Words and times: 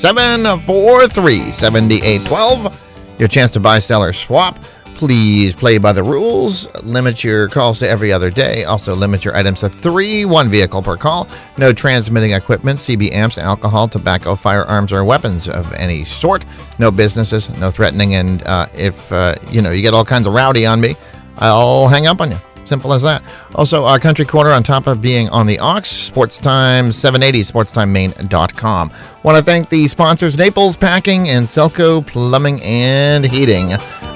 743 0.00 1.50
7812. 1.50 3.16
Your 3.18 3.28
chance 3.28 3.50
to 3.50 3.60
buy, 3.60 3.80
sell, 3.80 4.02
or 4.02 4.12
swap. 4.12 4.58
Please 4.94 5.54
play 5.54 5.78
by 5.78 5.92
the 5.92 6.02
rules. 6.02 6.72
Limit 6.82 7.22
your 7.22 7.48
calls 7.48 7.80
to 7.80 7.88
every 7.88 8.12
other 8.12 8.30
day. 8.30 8.64
Also, 8.64 8.94
limit 8.94 9.24
your 9.24 9.36
items 9.36 9.60
to 9.60 9.68
three, 9.68 10.24
one 10.24 10.48
vehicle 10.48 10.82
per 10.82 10.96
call. 10.96 11.28
No 11.56 11.72
transmitting 11.72 12.32
equipment, 12.32 12.78
CB 12.78 13.12
amps, 13.12 13.38
alcohol, 13.38 13.88
tobacco, 13.88 14.36
firearms, 14.36 14.92
or 14.92 15.04
weapons 15.04 15.48
of 15.48 15.72
any 15.74 16.04
sort. 16.04 16.44
No 16.78 16.90
businesses, 16.92 17.48
no 17.58 17.70
threatening. 17.70 18.14
And 18.14 18.42
uh, 18.44 18.66
if 18.74 19.12
uh, 19.12 19.34
you 19.50 19.62
know 19.62 19.70
you 19.72 19.82
get 19.82 19.94
all 19.94 20.04
kinds 20.04 20.28
of 20.28 20.32
rowdy 20.32 20.64
on 20.64 20.80
me, 20.80 20.94
I'll 21.38 21.88
hang 21.88 22.06
up 22.06 22.20
on 22.20 22.30
you. 22.30 22.38
Simple 22.68 22.92
as 22.92 23.02
that. 23.02 23.22
Also, 23.54 23.86
our 23.86 23.98
Country 23.98 24.26
Corner, 24.26 24.50
on 24.50 24.62
top 24.62 24.86
of 24.86 25.00
being 25.00 25.30
on 25.30 25.46
the 25.46 25.58
Ox, 25.58 25.88
Sports 25.88 26.38
Time 26.38 26.92
780, 26.92 27.40
sportstimemain.com. 27.40 28.92
Want 29.22 29.38
to 29.38 29.42
thank 29.42 29.70
the 29.70 29.88
sponsors 29.88 30.36
Naples 30.36 30.76
Packing 30.76 31.30
and 31.30 31.46
Selco 31.46 32.06
Plumbing 32.06 32.60
and 32.62 33.24
Heating. 33.24 33.70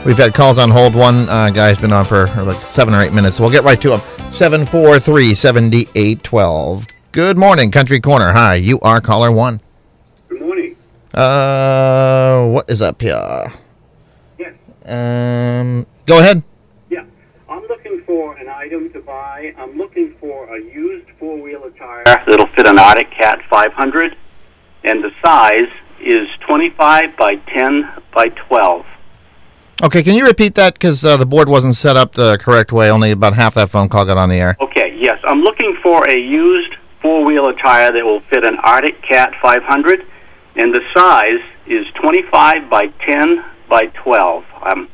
We've 0.05 0.19
had 0.19 0.35
calls 0.35 0.59
on 0.59 0.71
hold. 0.71 0.95
One 0.95 1.31
uh, 1.31 1.49
guy's 1.49 1.79
been 1.79 1.95
on 1.95 2.05
for 2.05 2.27
like 2.45 2.61
seven 2.67 2.93
or 2.93 3.01
eight 3.01 3.15
minutes, 3.15 3.37
so 3.37 3.43
we'll 3.43 3.53
get 3.53 3.65
right 3.65 3.81
to 3.81 3.93
him. 3.97 4.01
743 4.33 5.33
7812. 5.33 6.87
Good 7.13 7.39
morning, 7.39 7.71
Country 7.71 8.01
Corner. 8.01 8.33
Hi, 8.33 8.57
you 8.57 8.79
are 8.81 9.01
caller 9.01 9.33
one. 9.33 9.63
Good 10.29 10.43
morning. 10.43 10.77
Uh, 11.15 12.49
what 12.49 12.69
is 12.69 12.83
up 12.83 13.01
here? 13.01 13.51
Yes. 14.39 14.53
Um, 14.85 15.87
go 16.05 16.19
ahead. 16.19 16.43
Yeah. 17.93 17.99
I'm 17.99 17.99
looking 17.99 18.07
for 18.07 18.37
an 18.37 18.49
item 18.49 18.93
to 18.93 19.01
buy. 19.01 19.55
I'm 19.59 19.77
looking 19.77 20.15
for 20.15 20.55
a 20.55 20.61
used 20.61 21.11
four-wheeler 21.19 21.71
tire 21.71 22.05
that'll 22.05 22.47
fit 22.49 22.67
an 22.67 22.79
Arctic 22.79 23.11
Cat 23.11 23.43
500, 23.51 24.17
and 24.85 25.05
the 25.05 25.13
size 25.23 25.69
is 26.01 26.29
25 26.41 27.17
by 27.17 27.37
10 27.37 27.91
by 28.13 28.29
12. 28.31 28.87
Okay, 29.85 30.03
can 30.03 30.15
you 30.15 30.27
repeat 30.27 30.55
that? 30.55 30.75
Because 30.75 31.05
uh, 31.05 31.17
the 31.17 31.27
board 31.27 31.49
wasn't 31.49 31.75
set 31.75 31.97
up 31.97 32.13
the 32.13 32.39
correct 32.41 32.73
way. 32.73 32.91
Only 32.91 33.11
about 33.11 33.35
half 33.35 33.55
that 33.55 33.69
phone 33.69 33.89
call 33.89 34.07
got 34.07 34.17
on 34.17 34.29
the 34.29 34.37
air. 34.37 34.57
Okay, 34.61 34.97
yes. 34.97 35.21
I'm 35.25 35.41
looking 35.41 35.77
for 35.83 36.09
a 36.09 36.17
used 36.17 36.75
four-wheeler 37.01 37.55
tire 37.55 37.93
that 37.93 38.05
will 38.05 38.21
fit 38.21 38.45
an 38.45 38.57
Arctic 38.61 39.03
Cat 39.03 39.35
500, 39.43 40.07
and 40.57 40.75
the 40.75 40.83
size 40.95 41.41
is 41.67 41.87
25 41.95 42.71
by 42.71 42.87
10 43.05 43.45
by 43.69 43.87
12. 43.87 44.45
I'm 44.63 44.89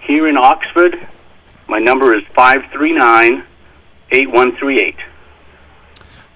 here 0.00 0.28
in 0.28 0.36
Oxford. 0.36 1.06
My 1.68 1.78
number 1.78 2.14
is 2.14 2.22
539 2.34 3.44
8138. 4.12 4.96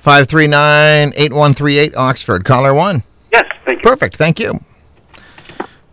539 0.00 1.12
8138 1.16 1.96
Oxford. 1.96 2.44
Caller 2.44 2.74
one. 2.74 3.02
Yes, 3.32 3.44
thank 3.64 3.78
you. 3.78 3.82
Perfect. 3.82 4.16
Thank 4.16 4.40
you. 4.40 4.50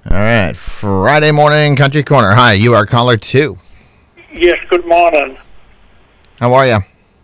All 0.10 0.18
right. 0.18 0.56
Friday 0.56 1.32
morning, 1.32 1.76
Country 1.76 2.04
Corner. 2.04 2.32
Hi, 2.32 2.54
you 2.54 2.74
are 2.74 2.86
caller 2.86 3.18
two. 3.18 3.58
Yes, 4.32 4.60
good 4.70 4.86
morning. 4.86 5.38
How 6.40 6.54
are 6.54 6.66
you? 6.66 6.78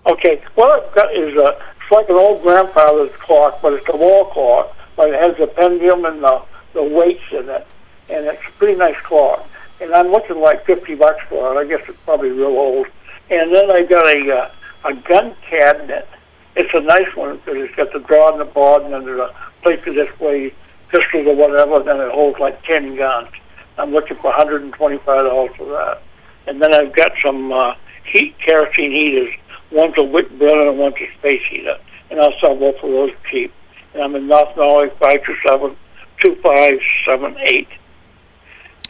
Okay, 0.06 0.42
what 0.56 0.72
I've 0.72 0.94
got 0.94 1.16
is 1.16 1.30
a, 1.38 1.58
it's 1.82 1.92
like 1.92 2.10
an 2.10 2.16
old 2.16 2.44
grandfather's 2.44 3.16
clock, 3.18 3.60
but 3.62 3.74
it's 3.74 3.88
a 3.90 3.96
wall 3.96 4.26
clock, 4.26 4.76
but 4.96 5.10
it 5.10 5.22
has 5.22 5.38
the 5.38 5.48
pendulum 5.48 6.06
and 6.06 6.22
the, 6.22 6.42
the 6.74 6.84
weights 6.84 7.24
in 7.32 7.48
it, 7.50 7.68
and 8.10 8.26
it's 8.26 8.42
a 8.48 8.52
pretty 8.58 8.78
nice 8.78 8.98
clock. 8.98 9.48
And 9.82 9.94
I'm 9.94 10.08
looking 10.08 10.40
like 10.40 10.66
50 10.66 10.96
bucks 10.96 11.24
for 11.30 11.54
it. 11.54 11.60
I 11.60 11.68
guess 11.68 11.88
it's 11.90 12.00
probably 12.02 12.30
real 12.30 12.48
old. 12.48 12.88
And 13.30 13.54
then 13.54 13.72
I 13.72 13.84
got 13.84 14.06
a 14.06 14.38
uh, 14.38 14.52
a 14.86 14.94
gun 14.94 15.36
cabinet. 15.50 16.08
It's 16.56 16.74
a 16.74 16.82
nice 16.82 17.16
one 17.16 17.38
because 17.38 17.56
it's 17.58 17.76
got 17.76 17.92
the 17.94 18.00
draw 18.00 18.32
on 18.32 18.38
the 18.38 18.46
bottom 18.46 18.94
and 18.94 19.06
there's 19.06 19.20
a 19.20 19.34
place 19.62 19.84
to 19.86 19.94
display 19.94 20.54
pistols 20.90 21.26
or 21.26 21.36
whatever, 21.36 21.78
and 21.78 21.88
then 21.88 22.00
it 22.00 22.12
holds 22.12 22.40
like 22.40 22.64
10 22.64 22.96
guns. 22.96 23.30
I'm 23.78 23.92
looking 23.92 24.18
for 24.18 24.32
$125 24.32 25.56
for 25.56 25.66
that. 25.66 26.02
And 26.46 26.62
then 26.62 26.74
I've 26.74 26.94
got 26.94 27.14
some 27.24 27.52
uh, 27.52 27.74
heat 28.06 28.38
kerosene 28.40 28.92
heaters. 28.92 29.34
One's 29.72 29.98
a 29.98 30.04
wick 30.04 30.30
burner 30.38 30.70
and 30.70 30.78
one's 30.78 30.96
a 30.98 31.10
space 31.18 31.42
heater. 31.50 31.78
And 32.12 32.20
I'll 32.20 32.38
sell 32.40 32.56
both 32.56 32.76
of 32.76 32.92
those 32.92 33.12
cheap. 33.32 33.52
And 33.94 34.04
I'm 34.04 34.16
in 34.16 34.28
North 34.28 34.56
Norway, 34.56 34.90
527 35.00 35.76
2578. 36.20 37.68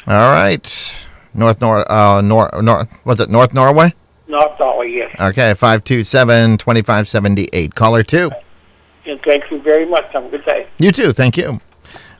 All 0.08 0.34
right. 0.34 1.08
North 1.34 1.62
Nor 1.62 1.90
uh 1.92 2.22
Nor 2.22 2.50
Nor 2.62 2.88
was 3.06 3.20
it 3.20 3.30
North 3.30 3.54
Norway? 3.54 3.94
North 4.28 4.60
Norway, 4.60 4.90
yes. 4.92 5.16
Okay, 5.20 5.54
527 5.54 6.58
2578. 6.58 7.76
Caller 7.76 8.04
two. 8.04 8.32
And 9.06 9.20
thank 9.24 9.50
you 9.52 9.62
very 9.62 9.86
much. 9.86 10.06
Have 10.14 10.26
a 10.26 10.30
good 10.30 10.46
day. 10.46 10.68
You 10.78 10.92
too. 10.92 11.12
Thank 11.12 11.38
you. 11.38 11.60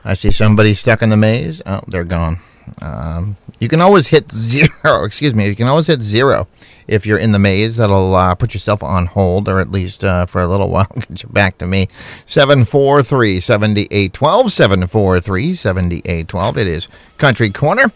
I 0.04 0.14
see 0.14 0.30
somebody 0.30 0.74
stuck 0.74 1.02
in 1.02 1.08
the 1.08 1.16
maze. 1.16 1.62
Oh, 1.64 1.80
they're 1.88 2.04
gone. 2.04 2.36
Um, 2.82 3.36
you 3.58 3.68
can 3.68 3.80
always 3.80 4.08
hit 4.08 4.30
zero. 4.30 5.04
Excuse 5.04 5.34
me. 5.34 5.46
You 5.48 5.56
can 5.56 5.66
always 5.66 5.86
hit 5.86 6.02
zero 6.02 6.46
if 6.86 7.06
you're 7.06 7.18
in 7.18 7.32
the 7.32 7.38
maze. 7.38 7.76
That'll 7.76 8.14
uh, 8.14 8.34
put 8.34 8.54
yourself 8.54 8.82
on 8.82 9.06
hold, 9.06 9.48
or 9.48 9.60
at 9.60 9.70
least 9.70 10.04
uh, 10.04 10.26
for 10.26 10.42
a 10.42 10.46
little 10.46 10.68
while, 10.70 10.86
get 11.08 11.22
you 11.22 11.28
back 11.28 11.58
to 11.58 11.66
me. 11.66 11.88
743 12.26 13.40
7812. 13.40 14.50
743 14.52 15.54
7812. 15.54 16.58
It 16.58 16.66
is 16.66 16.88
Country 17.18 17.50
Corner. 17.50 17.90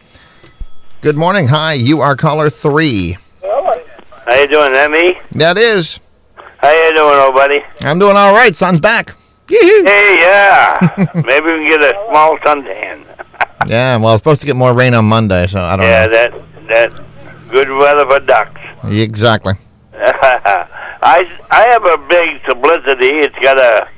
Good 1.01 1.17
morning. 1.17 1.49
Hi. 1.49 1.75
You 1.75 2.01
are 2.01 2.17
caller 2.17 2.51
three. 2.51 3.17
How 3.43 4.35
you 4.35 4.47
doing, 4.49 4.73
that 4.73 4.91
me? 4.91 5.19
That 5.39 5.57
is. 5.57 6.01
How 6.59 6.71
you 6.71 6.95
doing, 6.95 7.19
old 7.19 7.35
buddy? 7.35 7.61
I'm 7.83 7.99
doing 7.99 8.17
all 8.17 8.35
right. 8.35 8.55
Sun's 8.55 8.81
back. 8.81 9.15
Yee-hoo. 9.49 9.85
Hey, 9.87 10.19
yeah. 10.21 10.79
Maybe 11.15 11.47
we 11.47 11.67
can 11.67 11.81
get 11.81 11.83
a 11.83 12.07
small 12.11 12.37
suntan. 12.39 13.05
Yeah, 13.67 13.97
well, 13.99 14.15
it's 14.15 14.21
supposed 14.21 14.41
to 14.43 14.47
get 14.47 14.55
more 14.57 14.73
rain 14.73 14.95
on 14.95 15.05
Monday, 15.07 15.47
so 15.49 15.61
I 15.61 15.77
don't 15.77 15.85
Yeah, 15.85 16.07
know. 16.07 16.13
Yeah, 16.13 16.29
that 16.29 16.93
that 16.93 17.05
good 17.51 17.71
weather 17.71 18.07
for 18.07 18.21
ducks. 18.21 18.61
Exactly. 18.85 19.55
I 19.95 21.27
I 21.51 21.67
have 21.71 21.85
a 21.85 21.99
big 22.09 22.41
Simplicity. 22.47 23.19
It's 23.25 23.39
got 23.41 23.59
a 23.59 23.89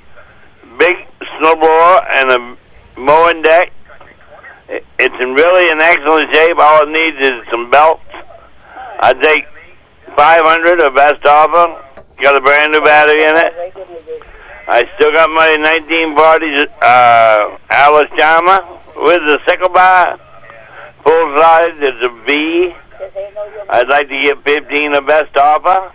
big 0.78 0.96
snowblower 1.38 2.06
and 2.10 2.30
a 2.30 2.56
mowing 3.00 3.42
deck. 3.42 3.72
It- 4.68 4.84
It's 4.98 5.14
in 5.20 5.34
really 5.34 5.70
in 5.70 5.80
excellent 5.80 6.32
shape. 6.34 6.58
All 6.58 6.82
it 6.82 6.88
needs 6.90 7.18
is 7.20 7.44
some 7.50 7.70
belts. 7.70 8.04
I 9.02 9.12
take 9.14 9.46
500 10.16 10.80
or 10.82 10.90
best 10.90 11.24
offer. 11.26 11.82
Got 12.20 12.36
a 12.36 12.40
brand 12.40 12.72
new 12.72 12.80
battery 12.82 13.24
in 13.24 13.36
it. 13.36 13.52
I 14.68 14.84
still 14.94 15.10
got 15.12 15.28
my 15.30 15.48
1940s 15.56 16.68
uh, 16.82 17.58
Allis 17.70 18.10
Chalmers 18.16 18.60
with 18.96 19.22
the 19.24 19.38
sickle 19.48 19.70
bar. 19.70 20.18
Full 21.02 21.38
size. 21.38 21.72
It's 21.80 22.02
a 22.04 22.10
V. 22.26 22.74
I'd 23.70 23.88
like 23.88 24.08
to 24.08 24.20
get 24.20 24.42
15 24.44 24.92
the 24.92 25.00
best 25.02 25.36
offer. 25.36 25.92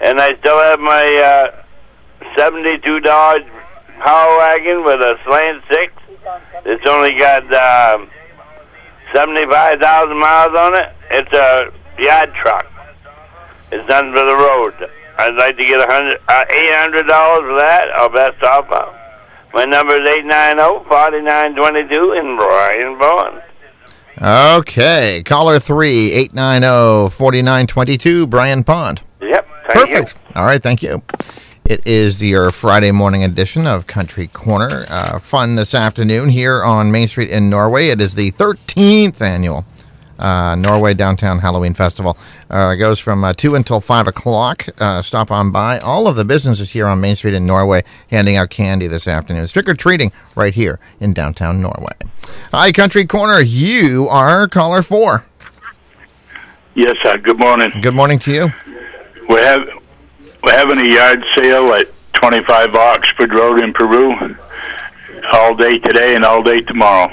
And 0.00 0.20
I 0.20 0.36
still 0.38 0.58
have 0.58 0.80
my 0.80 1.04
uh, 1.04 2.34
72 2.36 3.00
Dodge 3.00 3.46
Power 4.00 4.36
Wagon 4.38 4.84
with 4.84 5.00
a 5.00 5.18
slant 5.24 5.62
six. 5.68 5.92
It's 6.64 6.86
only 6.86 7.18
got 7.18 7.42
um, 7.52 8.08
75,000 9.12 10.16
miles 10.16 10.54
on 10.54 10.76
it. 10.76 10.92
It's 11.10 11.32
a 11.32 11.72
yard 12.00 12.32
truck. 12.34 12.66
It's 13.72 13.86
nothing 13.88 14.12
for 14.12 14.24
the 14.24 14.36
road. 14.36 14.90
I'd 15.18 15.34
like 15.34 15.56
to 15.56 15.64
get 15.64 15.80
a 15.80 15.92
hundred, 15.92 16.20
uh, 16.28 16.44
eight 16.48 16.72
hundred 16.72 17.08
dollars 17.08 17.42
for 17.42 17.58
that, 17.58 17.88
or 18.00 18.08
best 18.08 18.40
offer. 18.42 18.94
My 19.52 19.64
number 19.64 20.00
is 20.00 20.08
eight 20.08 20.24
nine 20.24 20.56
zero 20.56 20.84
forty 20.88 21.20
nine 21.20 21.56
twenty 21.56 21.86
two 21.88 22.12
in 22.12 22.36
Bryant 22.36 23.00
Pond. 23.00 23.42
Okay, 24.20 25.22
caller 25.24 25.58
three 25.60 26.10
eight 26.12 26.34
nine 26.34 26.62
zero 26.62 27.08
forty 27.08 27.40
nine 27.40 27.66
twenty 27.68 27.96
two. 27.96 28.26
Bryant 28.26 28.66
Pond. 28.66 29.02
Yep. 29.20 29.46
Thank 29.72 29.90
Perfect. 29.90 30.18
All 30.34 30.44
right, 30.44 30.60
thank 30.62 30.82
you. 30.82 31.02
It 31.64 31.86
is 31.86 32.20
your 32.22 32.50
Friday 32.50 32.90
morning 32.90 33.22
edition 33.22 33.66
of 33.66 33.86
Country 33.86 34.26
Corner. 34.26 34.86
Uh, 34.90 35.18
fun 35.20 35.54
this 35.54 35.74
afternoon 35.74 36.30
here 36.30 36.64
on 36.64 36.90
Main 36.90 37.06
Street 37.06 37.30
in 37.30 37.48
Norway. 37.48 37.88
It 37.88 38.00
is 38.00 38.14
the 38.14 38.30
13th 38.32 39.20
annual 39.20 39.64
uh, 40.18 40.56
Norway 40.58 40.94
Downtown 40.94 41.38
Halloween 41.38 41.74
Festival. 41.74 42.16
Uh, 42.50 42.74
goes 42.74 42.98
from 42.98 43.24
uh, 43.24 43.32
2 43.32 43.54
until 43.54 43.80
5 43.80 44.06
o'clock. 44.06 44.66
Uh, 44.80 45.02
stop 45.02 45.30
on 45.30 45.50
by. 45.52 45.78
All 45.78 46.06
of 46.06 46.16
the 46.16 46.24
businesses 46.24 46.70
here 46.70 46.86
on 46.86 47.00
Main 47.00 47.16
Street 47.16 47.34
in 47.34 47.46
Norway 47.46 47.82
handing 48.10 48.36
out 48.36 48.50
candy 48.50 48.86
this 48.86 49.06
afternoon. 49.06 49.42
It's 49.42 49.52
trick 49.52 49.68
or 49.68 49.74
treating 49.74 50.12
right 50.34 50.54
here 50.54 50.78
in 51.00 51.12
downtown 51.12 51.60
Norway. 51.60 51.92
Hi, 52.52 52.72
Country 52.72 53.06
Corner. 53.06 53.40
You 53.40 54.08
are 54.10 54.48
caller 54.48 54.82
four. 54.82 55.24
Yes, 56.74 56.96
sir. 57.02 57.18
Good 57.18 57.38
morning. 57.38 57.70
Good 57.80 57.94
morning 57.94 58.18
to 58.20 58.32
you. 58.32 58.46
We 59.28 59.36
have 59.36 59.68
we're 60.42 60.56
having 60.56 60.78
a 60.78 60.88
yard 60.88 61.24
sale 61.34 61.72
at 61.72 61.86
25 62.14 62.74
Oxford 62.74 63.32
Road 63.34 63.62
in 63.62 63.72
Peru, 63.72 64.36
all 65.32 65.54
day 65.54 65.78
today 65.78 66.14
and 66.14 66.24
all 66.24 66.42
day 66.42 66.60
tomorrow. 66.60 67.10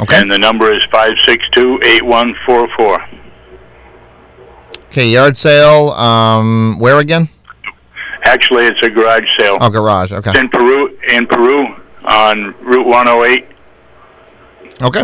Okay. 0.00 0.20
And 0.20 0.30
the 0.30 0.38
number 0.38 0.72
is 0.72 0.82
562-8144. 0.84 3.08
Okay, 4.88 5.08
yard 5.08 5.36
sale. 5.36 5.90
Um, 5.90 6.78
where 6.78 6.98
again? 6.98 7.28
Actually, 8.24 8.66
it's 8.66 8.80
a 8.82 8.90
garage 8.90 9.28
sale. 9.38 9.56
Oh, 9.60 9.70
garage. 9.70 10.12
Okay. 10.12 10.30
It's 10.30 10.38
in 10.38 10.48
Peru. 10.48 10.96
In 11.08 11.26
Peru, 11.26 11.74
on 12.04 12.54
Route 12.60 12.86
108, 12.86 13.46
Okay. 14.82 15.02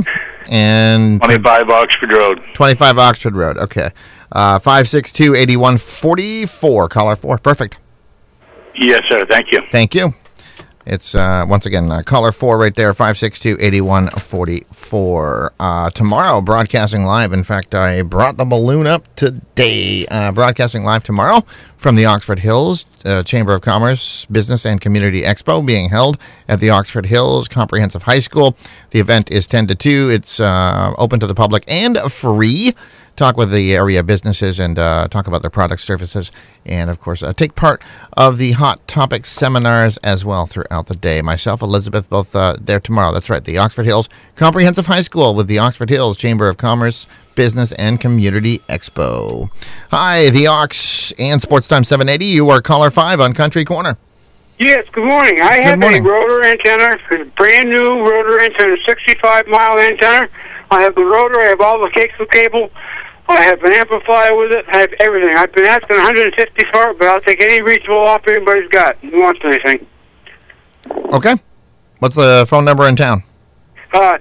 And 0.50 1.20
25 1.22 1.70
Oxford 1.70 2.12
Road. 2.12 2.42
25 2.54 2.98
Oxford 2.98 3.34
Road. 3.36 3.58
Okay. 3.58 3.90
Uh, 4.32 4.58
562 4.58 5.34
8144. 5.34 6.88
Caller 6.88 7.16
4. 7.16 7.38
Perfect. 7.38 7.76
Yes, 8.74 9.04
sir. 9.08 9.24
Thank 9.26 9.52
you. 9.52 9.60
Thank 9.70 9.94
you. 9.94 10.14
It's 10.88 11.14
uh, 11.14 11.44
once 11.46 11.66
again 11.66 11.92
uh, 11.92 12.00
caller 12.00 12.32
four 12.32 12.56
right 12.56 12.74
there, 12.74 12.94
562 12.94 13.58
8144. 13.60 15.52
Uh, 15.60 15.90
tomorrow, 15.90 16.40
broadcasting 16.40 17.04
live. 17.04 17.34
In 17.34 17.44
fact, 17.44 17.74
I 17.74 18.00
brought 18.00 18.38
the 18.38 18.46
balloon 18.46 18.86
up 18.86 19.02
today. 19.14 20.06
Uh, 20.10 20.32
broadcasting 20.32 20.84
live 20.84 21.04
tomorrow 21.04 21.42
from 21.76 21.94
the 21.94 22.06
Oxford 22.06 22.38
Hills 22.38 22.86
uh, 23.04 23.22
Chamber 23.22 23.54
of 23.54 23.60
Commerce 23.60 24.24
Business 24.26 24.64
and 24.64 24.80
Community 24.80 25.20
Expo 25.22 25.64
being 25.64 25.90
held 25.90 26.16
at 26.48 26.58
the 26.58 26.70
Oxford 26.70 27.04
Hills 27.04 27.48
Comprehensive 27.48 28.04
High 28.04 28.20
School. 28.20 28.56
The 28.90 29.00
event 29.00 29.30
is 29.30 29.46
10 29.46 29.66
to 29.66 29.74
2. 29.74 30.08
It's 30.10 30.40
uh, 30.40 30.94
open 30.96 31.20
to 31.20 31.26
the 31.26 31.34
public 31.34 31.64
and 31.68 31.98
free 32.10 32.72
talk 33.18 33.36
with 33.36 33.50
the 33.50 33.74
area 33.74 34.02
businesses 34.02 34.58
and 34.60 34.78
uh, 34.78 35.08
talk 35.08 35.26
about 35.26 35.42
their 35.42 35.50
products, 35.50 35.82
services, 35.84 36.30
and 36.64 36.88
of 36.88 37.00
course, 37.00 37.22
uh, 37.22 37.32
take 37.32 37.54
part 37.54 37.84
of 38.16 38.38
the 38.38 38.52
hot 38.52 38.86
topic 38.86 39.26
seminars 39.26 39.96
as 39.98 40.24
well 40.24 40.46
throughout 40.46 40.86
the 40.86 40.94
day. 40.94 41.20
Myself, 41.20 41.60
Elizabeth, 41.60 42.08
both 42.08 42.34
uh, 42.34 42.56
there 42.60 42.80
tomorrow. 42.80 43.12
That's 43.12 43.28
right, 43.28 43.44
the 43.44 43.58
Oxford 43.58 43.86
Hills 43.86 44.08
Comprehensive 44.36 44.86
High 44.86 45.02
School 45.02 45.34
with 45.34 45.48
the 45.48 45.58
Oxford 45.58 45.90
Hills 45.90 46.16
Chamber 46.16 46.48
of 46.48 46.56
Commerce. 46.56 47.06
Business 47.34 47.70
and 47.70 48.00
Community 48.00 48.58
Expo. 48.68 49.48
Hi, 49.92 50.28
the 50.30 50.48
Ox 50.48 51.12
and 51.20 51.40
Sports 51.40 51.68
Time 51.68 51.84
780. 51.84 52.24
You 52.24 52.50
are 52.50 52.60
caller 52.60 52.90
five 52.90 53.20
on 53.20 53.32
Country 53.32 53.64
Corner. 53.64 53.96
Yes, 54.58 54.88
good 54.90 55.04
morning. 55.06 55.40
I 55.40 55.54
Good 55.58 55.64
have 55.64 55.78
morning. 55.78 56.04
a 56.04 56.08
rotor 56.08 56.44
antenna, 56.44 56.98
a 57.12 57.24
brand 57.36 57.70
new 57.70 58.00
rotor 58.00 58.40
antenna, 58.40 58.76
65 58.78 59.46
mile 59.46 59.78
antenna. 59.78 60.28
I 60.72 60.80
have 60.82 60.96
the 60.96 61.04
rotor, 61.04 61.38
I 61.38 61.44
have 61.44 61.60
all 61.60 61.78
the 61.78 62.26
cable. 62.30 62.70
I 63.28 63.42
have 63.42 63.62
an 63.62 63.72
amplifier 63.74 64.34
with 64.36 64.52
it. 64.52 64.64
I 64.72 64.78
have 64.78 64.92
everything. 65.00 65.36
I've 65.36 65.52
been 65.52 65.66
asking 65.66 65.96
150 65.96 66.64
for 66.72 66.90
it, 66.90 66.98
but 66.98 67.08
I'll 67.08 67.20
take 67.20 67.42
any 67.42 67.60
reachable 67.60 67.98
offer 67.98 68.30
anybody's 68.30 68.68
got. 68.70 68.96
Who 68.96 69.20
wants 69.20 69.40
anything? 69.44 69.86
Okay. 70.90 71.34
What's 71.98 72.14
the 72.16 72.46
phone 72.48 72.64
number 72.64 72.88
in 72.88 72.96
town? 72.96 73.22
Uh, 73.92 74.18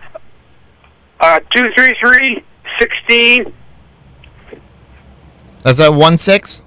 uh, 1.19 1.39
233 1.51 2.43
16 2.79 3.53
That's 5.63 5.79
at 5.79 5.89
one 5.89 6.17
six. 6.17 6.61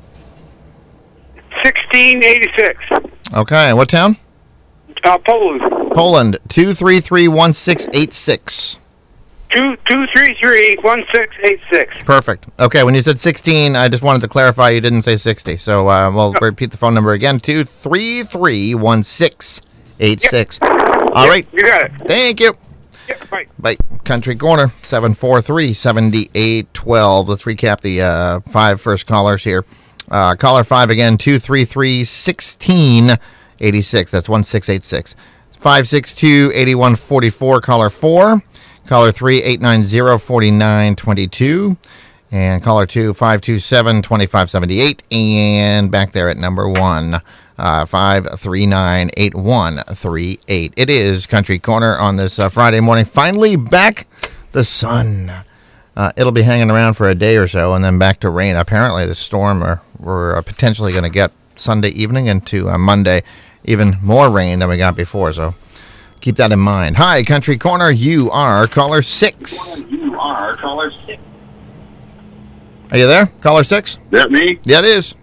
1686. 1.62 2.78
Okay. 3.36 3.72
What 3.74 3.88
town? 3.88 4.16
Uh, 5.04 5.18
Poland. 5.18 5.60
Poland. 5.92 6.38
Two 6.48 6.74
three 6.74 7.00
three 7.00 7.28
one 7.28 7.52
six 7.52 7.86
eight 7.92 8.12
six. 8.12 8.78
Two 9.50 9.76
two 9.84 10.06
three 10.14 10.36
three 10.40 10.76
one 10.82 11.04
six 11.12 11.34
eight 11.42 11.60
six. 11.72 11.98
Perfect. 12.04 12.46
Okay, 12.60 12.84
when 12.84 12.94
you 12.94 13.00
said 13.00 13.18
16, 13.18 13.74
I 13.74 13.88
just 13.88 14.04
wanted 14.04 14.22
to 14.22 14.28
clarify 14.28 14.70
you 14.70 14.80
didn't 14.80 15.02
say 15.02 15.16
60. 15.16 15.56
So 15.56 15.88
uh, 15.88 16.10
we'll 16.12 16.32
repeat 16.40 16.70
the 16.70 16.76
phone 16.76 16.94
number 16.94 17.12
again 17.12 17.40
233 17.40 18.76
1686. 18.76 20.60
All 20.62 21.28
right. 21.28 21.46
You 21.52 21.62
got 21.62 21.82
it. 21.82 21.92
Thank 22.06 22.40
you. 22.40 22.52
Bye. 23.30 23.46
Bye. 23.58 23.76
Country 24.04 24.36
Corner 24.36 24.68
743 24.82 25.72
7812. 25.72 27.28
Let's 27.28 27.44
recap 27.44 27.80
the 27.80 28.02
uh, 28.02 28.40
five 28.50 28.80
first 28.80 29.06
callers 29.06 29.42
here. 29.42 29.64
Uh, 30.10 30.34
caller 30.36 30.64
5 30.64 30.90
again 30.90 31.16
233 31.16 32.00
1686. 32.00 34.10
That's 34.10 34.28
1686. 34.28 35.14
562 35.52 36.50
8144. 36.54 37.60
Caller 37.60 37.90
4. 37.90 38.42
Caller 38.90 39.12
3 39.12 39.36
890 39.44 40.18
4922. 40.18 41.76
And 42.32 42.60
caller 42.60 42.86
2 42.86 43.14
527 43.14 44.02
2578. 44.02 45.02
And 45.12 45.92
back 45.92 46.10
there 46.10 46.28
at 46.28 46.36
number 46.36 46.68
1. 46.68 47.14
Uh, 47.56 47.86
539 47.86 49.10
8138. 49.16 50.74
It 50.76 50.90
is 50.90 51.28
Country 51.28 51.60
Corner 51.60 51.96
on 51.98 52.16
this 52.16 52.40
uh, 52.40 52.48
Friday 52.48 52.80
morning. 52.80 53.04
Finally 53.04 53.54
back 53.54 54.08
the 54.50 54.64
sun. 54.64 55.28
Uh, 55.94 56.10
it'll 56.16 56.32
be 56.32 56.42
hanging 56.42 56.68
around 56.68 56.94
for 56.94 57.08
a 57.08 57.14
day 57.14 57.36
or 57.36 57.46
so 57.46 57.74
and 57.74 57.84
then 57.84 57.96
back 57.96 58.18
to 58.18 58.28
rain. 58.28 58.56
Apparently, 58.56 59.06
the 59.06 59.14
storm 59.14 59.62
are, 59.62 59.82
we're 60.00 60.34
uh, 60.34 60.42
potentially 60.42 60.90
going 60.90 61.04
to 61.04 61.10
get 61.10 61.30
Sunday 61.54 61.90
evening 61.90 62.26
into 62.26 62.68
uh, 62.68 62.76
Monday, 62.76 63.22
even 63.62 63.92
more 64.02 64.28
rain 64.28 64.58
than 64.58 64.68
we 64.68 64.78
got 64.78 64.96
before. 64.96 65.32
So 65.32 65.54
keep 66.20 66.36
that 66.36 66.52
in 66.52 66.58
mind. 66.58 66.96
Hi, 66.96 67.22
Country 67.22 67.56
Corner. 67.56 67.90
You 67.90 68.30
are 68.30 68.66
caller 68.66 69.02
six. 69.02 69.80
You 69.88 70.18
are 70.18 70.54
caller 70.56 70.90
six. 70.90 71.20
Are 72.92 72.98
you 72.98 73.06
there? 73.06 73.26
Caller 73.40 73.64
six? 73.64 73.98
That 74.10 74.30
me? 74.30 74.58
Yeah, 74.64 74.80
it 74.80 74.84
is. 74.84 75.14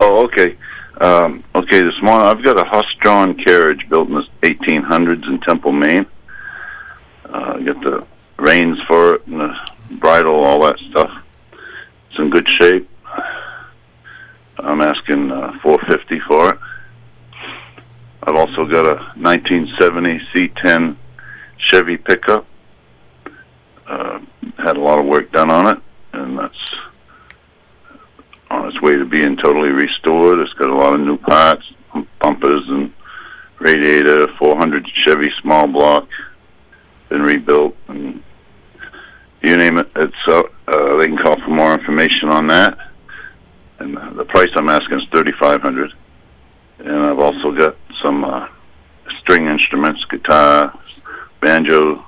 Oh, 0.00 0.24
okay. 0.24 0.56
Um, 1.00 1.42
okay, 1.54 1.82
this 1.82 2.00
morning 2.02 2.26
I've 2.26 2.42
got 2.42 2.58
a 2.58 2.64
horse-drawn 2.64 3.34
carriage 3.34 3.88
built 3.88 4.08
in 4.08 4.14
the 4.14 4.26
1800s 4.42 5.26
in 5.26 5.40
Temple, 5.40 5.72
Maine. 5.72 6.06
Uh, 7.26 7.58
got 7.58 7.82
the 7.82 8.06
reins 8.38 8.80
for 8.86 9.14
it 9.14 9.26
and 9.26 9.40
the 9.40 9.56
bridle, 9.96 10.34
all 10.34 10.62
that 10.62 10.78
stuff. 10.90 11.10
It's 12.10 12.18
in 12.18 12.30
good 12.30 12.48
shape. 12.48 12.88
I'm 14.58 14.80
asking 14.80 15.30
uh, 15.30 15.58
450 15.62 16.20
for 16.20 16.54
it. 16.54 16.58
I've 18.26 18.36
also 18.36 18.64
got 18.64 18.86
a 18.86 18.94
1970 19.20 20.18
C10 20.32 20.96
Chevy 21.58 21.98
pickup. 21.98 22.46
Uh, 23.86 24.20
had 24.56 24.78
a 24.78 24.80
lot 24.80 24.98
of 24.98 25.04
work 25.04 25.30
done 25.30 25.50
on 25.50 25.76
it, 25.76 25.82
and 26.14 26.38
that's 26.38 26.74
on 28.50 28.68
its 28.68 28.80
way 28.80 28.96
to 28.96 29.04
being 29.04 29.36
totally 29.36 29.68
restored. 29.68 30.38
It's 30.38 30.54
got 30.54 30.70
a 30.70 30.74
lot 30.74 30.94
of 30.94 31.00
new 31.00 31.18
parts, 31.18 31.70
bumpers 32.18 32.66
and 32.68 32.92
radiator, 33.58 34.28
400 34.38 34.88
Chevy 34.88 35.30
small 35.42 35.66
block, 35.66 36.08
been 37.10 37.22
rebuilt, 37.22 37.76
and 37.88 38.22
you 39.42 39.56
name 39.58 39.76
it. 39.76 39.90
It's 39.96 40.14
uh, 40.26 40.44
uh, 40.66 40.96
they 40.96 41.08
can 41.08 41.18
call 41.18 41.38
for 41.40 41.50
more 41.50 41.74
information 41.74 42.30
on 42.30 42.46
that. 42.46 42.78
And 43.80 43.98
uh, 43.98 44.10
the 44.14 44.24
price 44.24 44.48
I'm 44.56 44.70
asking 44.70 45.00
is 45.00 45.08
3,500. 45.10 45.92
And 46.78 47.06
I've 47.06 47.18
also 47.18 47.52
got 47.52 47.76
some 48.02 48.24
uh, 48.24 48.48
string 49.20 49.46
instruments, 49.46 50.04
guitar, 50.04 50.78
banjo, 51.40 52.04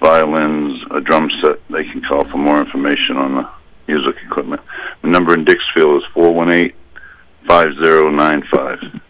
violins, 0.00 0.82
a 0.90 1.00
drum 1.00 1.30
set. 1.40 1.66
They 1.68 1.84
can 1.84 2.02
call 2.02 2.24
for 2.24 2.38
more 2.38 2.58
information 2.58 3.16
on 3.16 3.36
the 3.36 3.48
music 3.86 4.16
equipment. 4.26 4.62
The 5.02 5.08
number 5.08 5.34
in 5.34 5.44
Dixfield 5.44 5.98
is 5.98 6.04
418 6.12 6.72
5095. 7.46 9.00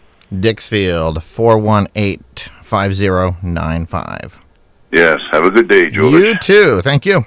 Dixfield, 0.45 1.23
418 1.23 2.19
5095. 2.61 4.45
Yes, 4.91 5.19
have 5.31 5.43
a 5.43 5.49
good 5.49 5.67
day, 5.67 5.89
George. 5.89 6.13
You 6.13 6.35
too. 6.37 6.81
Thank 6.83 7.03
you. 7.07 7.25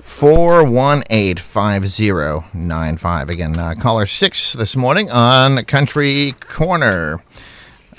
418 0.00 1.36
5095. 1.36 3.30
Again, 3.30 3.56
uh, 3.56 3.74
caller 3.80 4.06
6 4.06 4.52
this 4.54 4.74
morning 4.74 5.08
on 5.12 5.64
Country 5.66 6.34
Corner. 6.40 7.22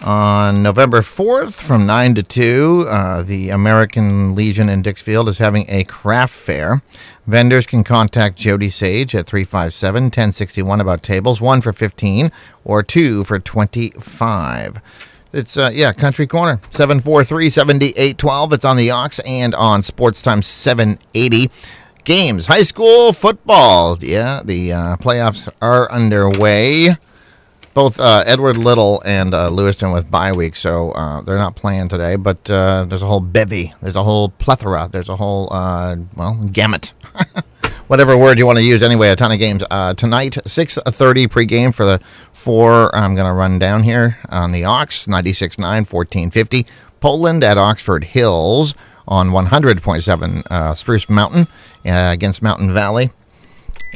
On 0.06 0.62
November 0.62 1.02
4th 1.02 1.60
from 1.60 1.88
9 1.88 2.14
to 2.14 2.22
2, 2.22 2.86
uh, 2.88 3.24
the 3.24 3.50
American 3.50 4.36
Legion 4.36 4.70
in 4.70 4.84
Dixfield 4.84 5.28
is 5.28 5.40
having 5.40 5.66
a 5.68 5.84
craft 5.86 6.32
fair. 6.32 6.84
Vendors 7.26 7.66
can 7.66 7.84
contact 7.84 8.38
Jody 8.38 8.70
Sage 8.70 9.16
at 9.16 9.26
357 9.26 10.04
1061 10.04 10.80
about 10.80 11.02
tables, 11.02 11.42
one 11.42 11.60
for 11.60 11.74
15 11.74 12.30
or 12.64 12.84
two 12.84 13.24
for 13.24 13.40
25. 13.40 14.80
It's, 15.34 15.58
uh, 15.58 15.72
yeah, 15.74 15.92
Country 15.92 16.28
Corner, 16.28 16.62
743 16.70 17.50
7812. 17.50 18.54
It's 18.54 18.64
on 18.64 18.78
the 18.78 18.92
Ox 18.92 19.18
and 19.26 19.56
on 19.56 19.82
Sports 19.82 20.22
Time 20.22 20.44
780. 20.44 21.50
Games, 22.04 22.46
high 22.46 22.62
school 22.62 23.12
football. 23.12 23.98
Yeah, 24.00 24.42
the 24.46 24.72
uh, 24.72 24.96
playoffs 24.98 25.52
are 25.64 25.92
underway 25.92 26.90
both 27.76 28.00
uh, 28.00 28.24
Edward 28.26 28.56
Little 28.58 29.04
and 29.06 29.34
uh, 29.34 29.50
Lewiston 29.50 29.92
with 29.92 30.10
bye 30.10 30.32
week, 30.32 30.56
so 30.56 30.92
uh, 30.92 31.22
they're 31.22 31.38
not 31.38 31.56
playing 31.58 31.90
today. 31.90 32.16
But 32.16 32.50
uh, 32.50 32.86
there's 32.86 33.04
a 33.04 33.06
whole 33.06 33.20
bevy, 33.20 33.74
there's 33.82 33.98
a 33.98 34.04
whole 34.04 34.30
plethora, 34.30 34.88
there's 34.92 35.10
a 35.10 35.18
whole 35.18 35.54
uh, 35.54 35.98
well 36.16 36.36
gamut, 36.52 36.94
whatever 37.88 38.18
word 38.18 38.40
you 38.40 38.46
want 38.46 38.58
to 38.58 38.64
use. 38.64 38.82
Anyway, 38.82 39.10
a 39.10 39.16
ton 39.16 39.32
of 39.32 39.40
games 39.40 39.64
uh, 39.70 39.94
tonight. 39.94 40.38
Six 40.48 40.80
thirty 40.88 41.28
pregame 41.28 41.76
for 41.76 41.84
the 41.84 42.00
four. 42.32 42.96
I'm 42.96 43.14
gonna 43.14 43.34
run 43.34 43.60
down 43.60 43.84
here 43.84 44.18
on 44.30 44.54
the 44.54 44.64
Ox 44.64 45.06
96.9, 45.06 45.60
1450. 45.60 46.66
Poland 47.02 47.44
at 47.44 47.58
Oxford 47.58 48.06
Hills 48.06 48.74
on 49.08 49.28
100.7 49.28 50.44
uh, 50.50 50.74
Spruce 50.74 51.10
Mountain 51.10 51.46
against 51.84 52.42
Mountain 52.42 52.74
Valley. 52.74 53.10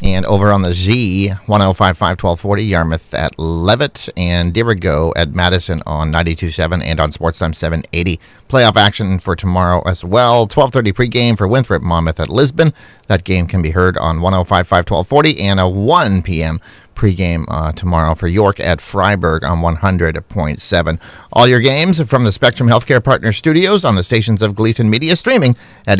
And 0.01 0.25
over 0.25 0.51
on 0.51 0.62
the 0.62 0.74
Z, 0.74 1.29
1055 1.46 2.24
1240, 2.24 2.63
Yarmouth 2.63 3.13
at 3.13 3.38
Leavitt, 3.38 4.08
and 4.15 4.53
Dirigo 4.53 5.12
at 5.18 5.34
Madison 5.36 5.82
on 5.86 6.12
92.7 6.12 6.82
and 6.84 7.00
on 7.00 7.10
Sportstime 7.10 7.53
780. 7.53 8.18
Playoff 8.48 8.77
action 8.77 9.20
for 9.20 9.36
tomorrow 9.36 9.82
as 9.86 10.03
well. 10.06 10.41
1230 10.41 10.94
pregame 10.94 11.38
for 11.38 11.48
Winthrop 11.48 11.82
Monmouth 11.82 12.20
at 12.20 12.29
Lisbon. 12.29 12.70
That 13.08 13.25
game 13.25 13.46
can 13.46 13.62
be 13.62 13.72
heard 13.72 13.98
on 13.98 14.22
1055 14.22 14.89
1240 14.89 15.41
and 15.41 15.60
a 15.60 15.68
1 15.68 16.22
p.m. 16.22 16.60
pregame 16.96 17.44
uh, 17.50 17.74
tomorrow 17.74 18.15
for 18.15 18.27
York 18.27 18.62
at 18.62 18.79
Fryeburg 18.79 19.44
on 19.44 19.58
100.7. 19.58 21.00
All 21.34 21.48
your 21.48 21.60
games 21.60 22.01
from 22.10 22.24
the 22.24 22.32
Spectrum 22.32 22.70
Healthcare 22.70 23.03
Partner 23.03 23.34
Studios 23.34 23.84
on 23.84 23.96
the 23.96 24.03
stations 24.03 24.41
of 24.41 24.56
Gleason 24.56 24.89
Media 24.89 25.18
streaming 25.18 25.58
at 25.86 26.00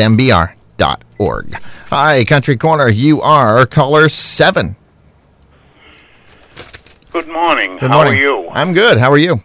mbr.org. 0.84 1.54
Hi, 1.90 2.24
Country 2.26 2.58
Corner. 2.58 2.88
You 2.90 3.22
are 3.22 3.66
caller 3.66 4.10
7. 4.10 4.76
Good 7.12 7.28
morning. 7.28 7.78
Good 7.78 7.90
morning. 7.90 7.90
How 7.92 8.00
are 8.08 8.16
you? 8.16 8.50
I'm 8.52 8.74
good. 8.74 8.98
How 8.98 9.12
are 9.12 9.18
you? 9.18 9.42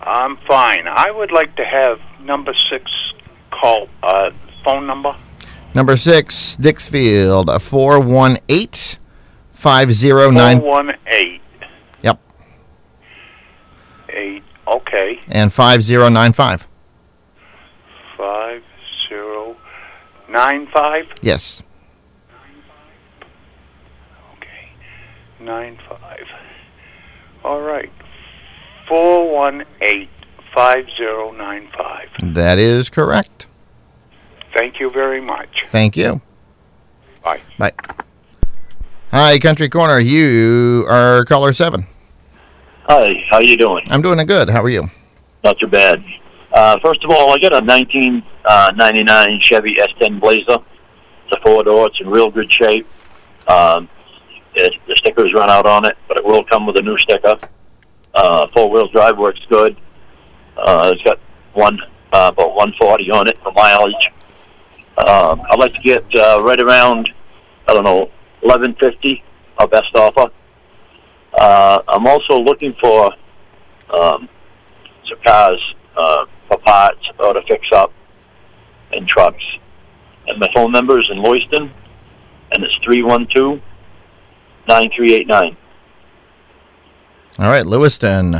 I'm 0.00 0.36
fine. 0.48 0.86
I 0.86 1.10
would 1.10 1.32
like 1.32 1.56
to 1.56 1.64
have 1.64 2.00
number 2.22 2.54
six 2.70 2.90
call 3.50 3.88
uh, 4.02 4.30
phone 4.64 4.86
number. 4.86 5.14
Number 5.74 5.96
6, 5.98 6.56
Dixfield, 6.56 7.60
418 7.60 8.98
509. 9.52 10.60
Four 10.60 10.66
one 10.66 10.96
eight 11.08 11.42
Yep. 12.02 12.18
eight. 14.08 14.42
Okay, 14.66 15.20
And 15.28 15.52
5095. 15.52 16.66
Five 20.26 20.32
zero 20.32 20.38
nine 20.38 20.66
five. 20.66 21.06
Yes. 21.22 21.62
Okay, 24.36 24.68
nine 25.40 25.78
five. 25.88 26.26
All 27.44 27.60
right, 27.60 27.90
four 28.88 29.32
one 29.32 29.64
eight 29.80 30.08
five 30.54 30.86
zero 30.96 31.32
nine 31.32 31.68
five. 31.76 32.08
That 32.22 32.58
is 32.58 32.88
correct. 32.88 33.46
Thank 34.56 34.80
you 34.80 34.90
very 34.90 35.20
much. 35.20 35.64
Thank 35.68 35.96
you. 35.96 36.20
Bye. 37.22 37.40
Bye. 37.58 37.72
Hi, 39.12 39.38
Country 39.38 39.68
Corner. 39.68 39.98
You 39.98 40.86
are 40.88 41.24
caller 41.26 41.52
7. 41.52 41.84
Hi, 42.88 43.24
how 43.28 43.40
you 43.40 43.56
doing? 43.56 43.84
I'm 43.90 44.00
doing 44.00 44.24
good. 44.26 44.48
How 44.48 44.62
are 44.62 44.68
you? 44.70 44.84
Not 45.44 45.58
too 45.58 45.66
bad. 45.66 46.02
Uh, 46.52 46.78
first 46.80 47.04
of 47.04 47.10
all, 47.10 47.34
I 47.34 47.38
got 47.38 47.52
a 47.52 47.60
1999 48.46 49.40
Chevy 49.40 49.74
S10 49.74 50.20
Blazer. 50.20 50.58
It's 51.24 51.36
a 51.36 51.40
four 51.42 51.64
door. 51.64 51.88
It's 51.88 52.00
in 52.00 52.08
real 52.08 52.30
good 52.30 52.50
shape. 52.50 52.86
Um, 53.48 53.88
it, 54.54 54.80
the 54.86 54.96
stickers 54.96 55.34
run 55.34 55.50
out 55.50 55.66
on 55.66 55.84
it, 55.84 55.96
but 56.08 56.16
it 56.16 56.24
will 56.24 56.44
come 56.44 56.66
with 56.66 56.76
a 56.76 56.82
new 56.82 56.96
sticker. 56.98 57.36
Uh, 58.14 58.46
four 58.54 58.70
wheel 58.70 58.88
drive 58.88 59.18
works 59.18 59.40
good. 59.48 59.76
Uh, 60.56 60.92
it's 60.94 61.02
got 61.02 61.18
one 61.52 61.78
uh, 62.12 62.30
about 62.32 62.54
140 62.54 63.10
on 63.10 63.28
it 63.28 63.38
for 63.42 63.52
mileage. 63.52 64.10
Um, 64.96 65.42
I'd 65.50 65.58
like 65.58 65.74
to 65.74 65.80
get 65.80 66.04
uh, 66.14 66.42
right 66.42 66.58
around 66.58 67.10
I 67.68 67.74
don't 67.74 67.84
know 67.84 68.10
1150 68.40 69.24
our 69.58 69.66
best 69.66 69.94
offer. 69.94 70.30
Uh, 71.36 71.82
I'm 71.88 72.06
also 72.06 72.38
looking 72.38 72.72
for 72.74 73.12
um, 73.92 74.28
some 75.08 75.18
cars 75.24 75.74
uh, 75.96 76.26
for 76.48 76.58
parts 76.58 77.10
or 77.18 77.32
to 77.34 77.42
fix 77.42 77.66
up 77.72 77.92
and 78.92 79.08
trucks. 79.08 79.44
And 80.26 80.38
my 80.38 80.48
phone 80.54 80.72
number 80.72 80.98
is 80.98 81.08
in 81.10 81.22
Lewiston, 81.22 81.70
and 82.52 82.64
it's 82.64 82.76
312 82.76 83.60
9389. 84.68 85.56
All 87.38 87.50
right, 87.50 87.66
Lewiston, 87.66 88.36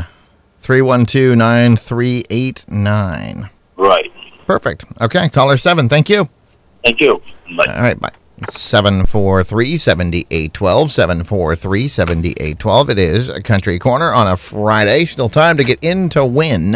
312 0.59 1.37
9389. 1.37 3.49
Right. 3.77 4.11
Perfect. 4.45 4.83
Okay, 5.01 5.29
caller 5.29 5.55
7. 5.57 5.87
Thank 5.87 6.09
you. 6.09 6.27
Thank 6.83 6.99
you. 6.99 7.21
Bye. 7.55 7.65
All 7.67 7.81
right, 7.81 7.97
bye. 7.99 8.11
743 8.49 9.77
7812. 9.77 10.91
743 10.91 11.87
7812. 11.87 12.89
It 12.89 12.99
is 12.99 13.29
a 13.29 13.41
Country 13.41 13.79
Corner 13.79 14.13
on 14.13 14.27
a 14.27 14.35
Friday. 14.37 15.05
Still 15.05 15.29
time 15.29 15.57
to 15.57 15.63
get 15.63 15.79
in 15.81 16.09
to 16.09 16.25
win 16.25 16.75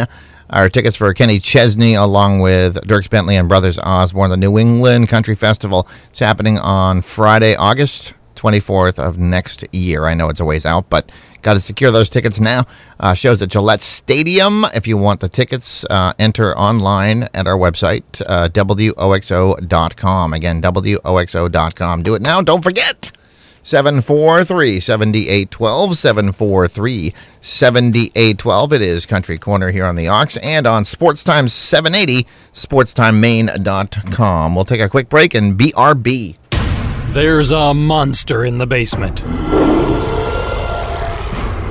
our 0.50 0.68
tickets 0.68 0.96
for 0.96 1.12
Kenny 1.14 1.38
Chesney 1.38 1.94
along 1.94 2.40
with 2.40 2.76
Dierks 2.86 3.08
Bentley 3.08 3.36
and 3.36 3.48
Brothers 3.48 3.78
Osborne, 3.78 4.30
the 4.30 4.36
New 4.36 4.58
England 4.58 5.08
Country 5.08 5.34
Festival. 5.34 5.88
It's 6.10 6.18
happening 6.18 6.58
on 6.58 7.02
Friday, 7.02 7.54
August 7.54 8.14
24th 8.34 8.98
of 8.98 9.18
next 9.18 9.64
year. 9.72 10.04
I 10.04 10.14
know 10.14 10.28
it's 10.28 10.40
a 10.40 10.44
ways 10.44 10.66
out, 10.66 10.90
but 10.90 11.10
got 11.42 11.54
to 11.54 11.60
secure 11.60 11.90
those 11.90 12.10
tickets 12.10 12.40
now. 12.40 12.64
Uh, 12.98 13.14
shows 13.14 13.40
at 13.40 13.50
Gillette 13.50 13.80
Stadium. 13.80 14.64
If 14.74 14.86
you 14.86 14.96
want 14.96 15.20
the 15.20 15.28
tickets, 15.28 15.84
uh, 15.88 16.12
enter 16.18 16.56
online 16.58 17.28
at 17.34 17.46
our 17.46 17.56
website, 17.56 18.02
uh, 18.26 18.48
WOXO.com. 18.48 20.32
Again, 20.32 20.60
WOXO.com. 20.60 22.02
Do 22.02 22.14
it 22.14 22.22
now. 22.22 22.42
Don't 22.42 22.62
forget. 22.62 23.11
743 23.62 24.80
7812 24.80 25.96
743 25.96 27.14
7812 27.40 28.72
it 28.72 28.82
is 28.82 29.06
country 29.06 29.38
corner 29.38 29.70
here 29.70 29.84
on 29.84 29.96
the 29.96 30.08
ox 30.08 30.36
and 30.38 30.66
on 30.66 30.84
sports 30.84 31.22
time 31.22 31.48
780 31.48 32.26
sportstimemain.com 32.52 34.54
we'll 34.54 34.64
take 34.64 34.80
a 34.80 34.88
quick 34.88 35.08
break 35.08 35.34
and 35.34 35.58
brb 35.58 36.36
There's 37.12 37.50
a 37.52 37.72
monster 37.74 38.44
in 38.44 38.58
the 38.58 38.66
basement. 38.66 39.22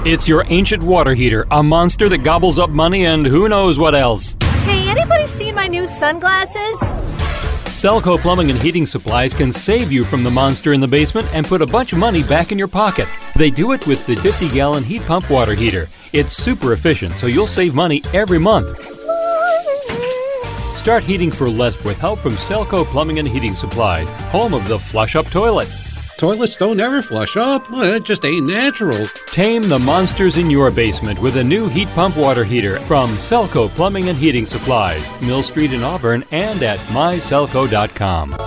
It's 0.03 0.27
your 0.27 0.43
ancient 0.47 0.81
water 0.83 1.13
heater, 1.13 1.45
a 1.51 1.61
monster 1.61 2.09
that 2.09 2.19
gobbles 2.19 2.57
up 2.57 2.69
money 2.71 3.05
and 3.05 3.23
who 3.25 3.47
knows 3.49 3.77
what 3.77 3.93
else. 3.95 4.35
Hey, 4.63 4.87
anybody 4.89 5.27
seen 5.27 5.53
my 5.55 5.67
new 5.67 5.85
sunglasses? 5.85 7.00
Selco 7.81 8.19
Plumbing 8.19 8.51
and 8.51 8.61
Heating 8.61 8.85
Supplies 8.85 9.33
can 9.33 9.51
save 9.51 9.91
you 9.91 10.03
from 10.03 10.21
the 10.21 10.29
monster 10.29 10.73
in 10.73 10.79
the 10.79 10.87
basement 10.87 11.27
and 11.33 11.47
put 11.47 11.63
a 11.63 11.65
bunch 11.65 11.93
of 11.93 11.97
money 11.97 12.21
back 12.21 12.51
in 12.51 12.59
your 12.59 12.67
pocket. 12.67 13.07
They 13.35 13.49
do 13.49 13.71
it 13.71 13.87
with 13.87 14.05
the 14.05 14.17
50 14.17 14.49
gallon 14.49 14.83
heat 14.83 15.01
pump 15.01 15.31
water 15.31 15.55
heater. 15.55 15.89
It's 16.13 16.33
super 16.33 16.73
efficient, 16.73 17.13
so 17.13 17.25
you'll 17.25 17.47
save 17.47 17.73
money 17.73 18.03
every 18.13 18.37
month. 18.37 18.79
Start 20.77 21.01
heating 21.01 21.31
for 21.31 21.49
less 21.49 21.83
with 21.83 21.97
help 21.97 22.19
from 22.19 22.33
Selco 22.33 22.85
Plumbing 22.85 23.17
and 23.17 23.27
Heating 23.27 23.55
Supplies, 23.55 24.07
home 24.29 24.53
of 24.53 24.67
the 24.67 24.77
flush 24.77 25.15
up 25.15 25.25
toilet. 25.31 25.67
Toilets 26.21 26.55
don't 26.55 26.79
ever 26.79 27.01
flush 27.01 27.35
up. 27.35 27.65
It 27.71 28.03
just 28.03 28.23
ain't 28.25 28.45
natural. 28.45 29.07
Tame 29.31 29.67
the 29.67 29.79
monsters 29.79 30.37
in 30.37 30.51
your 30.51 30.69
basement 30.69 31.19
with 31.19 31.37
a 31.37 31.43
new 31.43 31.67
heat 31.67 31.87
pump 31.95 32.15
water 32.15 32.43
heater 32.43 32.79
from 32.81 33.09
Selco 33.13 33.67
Plumbing 33.69 34.07
and 34.07 34.15
Heating 34.15 34.45
Supplies, 34.45 35.03
Mill 35.19 35.41
Street 35.41 35.73
in 35.73 35.81
Auburn, 35.81 36.23
and 36.29 36.61
at 36.61 36.77
myselco.com. 36.89 38.37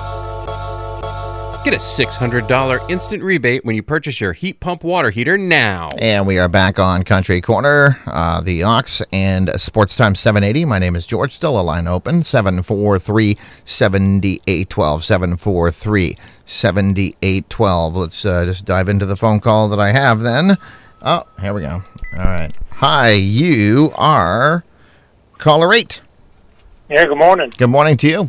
Get 1.64 1.74
a 1.74 1.78
$600 1.78 2.90
instant 2.90 3.22
rebate 3.24 3.64
when 3.64 3.74
you 3.74 3.82
purchase 3.82 4.20
your 4.20 4.34
heat 4.34 4.60
pump 4.60 4.84
water 4.84 5.10
heater 5.10 5.36
now. 5.36 5.90
And 5.98 6.28
we 6.28 6.38
are 6.38 6.48
back 6.48 6.78
on 6.78 7.02
Country 7.02 7.40
Corner, 7.40 7.98
uh, 8.06 8.40
the 8.40 8.62
Ox, 8.62 9.02
and 9.12 9.50
Sports 9.60 9.96
Time 9.96 10.14
780. 10.14 10.64
My 10.64 10.78
name 10.78 10.94
is 10.94 11.06
George. 11.06 11.32
Still 11.32 11.58
a 11.58 11.62
line 11.62 11.88
open 11.88 12.22
743 12.22 13.36
7812. 13.64 15.04
743 15.04 16.16
7812. 16.46 17.96
Let's 17.96 18.24
uh, 18.24 18.44
just 18.44 18.64
dive 18.64 18.88
into 18.88 19.06
the 19.06 19.16
phone 19.16 19.40
call 19.40 19.68
that 19.68 19.80
I 19.80 19.90
have 19.90 20.20
then. 20.20 20.56
Oh, 21.02 21.26
here 21.40 21.54
we 21.54 21.62
go. 21.62 21.82
All 22.12 22.18
right. 22.18 22.50
Hi, 22.76 23.12
you 23.12 23.90
are 23.96 24.64
caller 25.38 25.72
8. 25.72 26.00
Yeah, 26.90 27.06
good 27.06 27.18
morning. 27.18 27.52
Good 27.56 27.70
morning 27.70 27.96
to 27.98 28.08
you. 28.08 28.28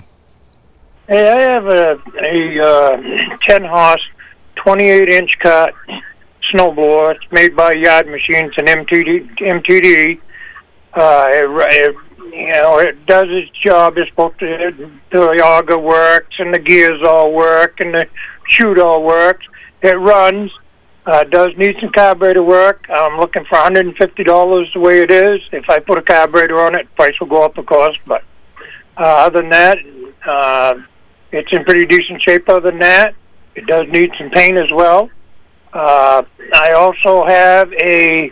Hey, 1.07 1.29
I 1.29 1.39
have 1.41 1.67
a, 1.67 2.01
a 2.21 2.59
uh, 2.65 3.37
10 3.41 3.63
horse, 3.65 4.07
28 4.55 5.09
inch 5.09 5.37
cut 5.39 5.73
snowblower. 6.51 7.15
It's 7.15 7.31
made 7.31 7.55
by 7.55 7.73
Yard 7.73 8.07
Machines 8.07 8.53
and 8.57 8.67
MTD. 8.67 9.37
MTD. 9.37 10.19
Uh, 10.93 11.27
it, 11.29 11.89
it, 11.89 11.95
you 12.35 12.51
know, 12.51 12.79
it 12.79 13.05
does 13.05 13.27
its 13.29 13.49
job. 13.51 13.97
It's 13.97 14.09
supposed 14.09 14.39
to, 14.39 14.91
the 15.09 15.41
auger 15.41 15.79
works 15.79 16.35
and 16.37 16.53
the 16.53 16.59
gears 16.59 17.01
all 17.01 17.31
work 17.31 17.79
and 17.79 17.93
the 17.93 18.07
chute 18.47 18.77
all 18.77 19.03
works. 19.03 19.47
It 19.81 19.97
runs. 19.97 20.51
Uh, 21.05 21.23
does 21.23 21.55
need 21.55 21.77
some 21.79 21.91
carburetor 21.91 22.43
work. 22.43 22.87
I'm 22.89 23.19
looking 23.19 23.45
for 23.45 23.57
$150 23.57 24.73
the 24.73 24.79
way 24.79 25.01
it 25.01 25.11
is. 25.11 25.39
If 25.51 25.69
I 25.69 25.79
put 25.79 25.97
a 25.99 26.01
carburetor 26.01 26.59
on 26.59 26.75
it, 26.75 26.93
price 26.95 27.17
will 27.19 27.27
go 27.27 27.43
up, 27.43 27.57
of 27.57 27.67
course. 27.67 27.97
But 28.05 28.23
uh, 28.97 29.25
other 29.27 29.41
than 29.41 29.51
that, 29.51 29.77
uh, 30.25 30.81
it's 31.31 31.53
in 31.53 31.63
pretty 31.63 31.85
decent 31.85 32.21
shape. 32.21 32.49
Other 32.49 32.71
than 32.71 32.79
that, 32.79 33.13
it 33.53 33.67
does 33.67 33.87
need 33.89 34.11
some 34.17 34.31
paint 34.31 34.57
as 34.57 34.71
well. 34.71 35.09
Uh, 35.71 36.23
I 36.55 36.73
also 36.73 37.25
have 37.25 37.71
a 37.73 38.31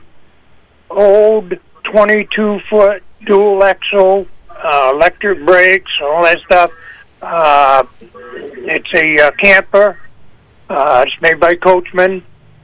old 0.89 1.53
22 1.83 2.59
foot 2.69 3.03
dual 3.25 3.63
axle 3.63 4.27
uh, 4.63 4.91
electric 4.93 5.45
brakes, 5.45 5.91
all 6.01 6.23
that 6.23 6.39
stuff. 6.39 6.71
Uh, 7.21 7.85
it's 8.01 8.93
a 8.93 9.27
uh, 9.27 9.31
camper. 9.31 9.97
Uh, 10.69 11.05
it's 11.05 11.21
made 11.21 11.39
by 11.39 11.55
Coachmen. 11.55 12.23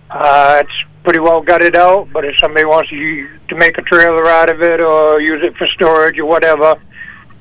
Uh, 0.09 0.63
it's 0.63 0.85
pretty 1.03 1.19
well 1.19 1.41
gutted 1.41 1.75
out, 1.75 2.11
but 2.11 2.25
if 2.25 2.37
somebody 2.39 2.65
wants 2.65 2.89
to, 2.89 3.29
to 3.47 3.55
make 3.55 3.77
a 3.77 3.81
trailer 3.81 4.27
out 4.27 4.49
of 4.49 4.61
it 4.61 4.79
or 4.79 5.21
use 5.21 5.43
it 5.43 5.55
for 5.57 5.67
storage 5.67 6.17
or 6.19 6.25
whatever, 6.25 6.79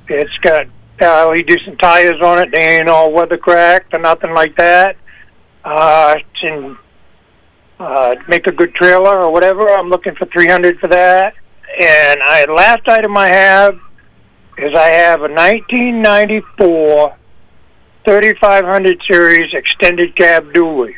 it's 0.09 0.37
got 0.39 0.67
fairly 0.99 1.43
decent 1.43 1.79
tires 1.79 2.21
on 2.21 2.41
it. 2.41 2.51
They 2.51 2.79
ain't 2.79 2.89
all 2.89 3.13
weather 3.13 3.39
cracked 3.39 3.95
or 3.95 4.01
nothing 4.01 4.35
like 4.35 4.57
that. 4.57 4.97
Uh, 5.65 6.17
it's 6.19 6.43
in, 6.43 6.77
uh, 7.79 8.17
make 8.27 8.47
a 8.47 8.53
good 8.53 8.75
trailer 8.75 9.21
or 9.21 9.33
whatever. 9.33 9.69
I'm 9.69 9.89
looking 9.89 10.15
for 10.15 10.27
300 10.27 10.79
for 10.79 10.89
that. 10.89 11.35
And 11.79 12.21
I 12.23 12.45
last 12.47 12.89
item 12.89 13.17
I 13.17 13.29
have 13.29 13.79
is 14.59 14.75
I 14.75 14.89
have 14.89 15.21
a 15.21 15.29
1994 15.29 17.17
3500 18.05 19.03
series 19.07 19.55
extended 19.55 20.17
cab 20.17 20.53
dually. 20.53 20.97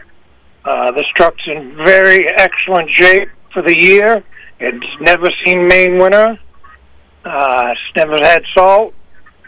Uh, 0.65 0.91
this 0.93 1.07
truck's 1.09 1.47
in 1.47 1.77
very 1.77 2.29
excellent 2.29 2.89
shape 2.89 3.29
for 3.53 3.61
the 3.61 3.77
year. 3.77 4.25
It's 4.59 5.01
never 5.01 5.29
seen 5.45 5.69
Maine 5.69 5.99
winter. 5.99 6.39
Uh, 7.27 7.75
it's 7.75 7.97
never 7.97 8.17
had 8.17 8.43
salt. 8.55 8.95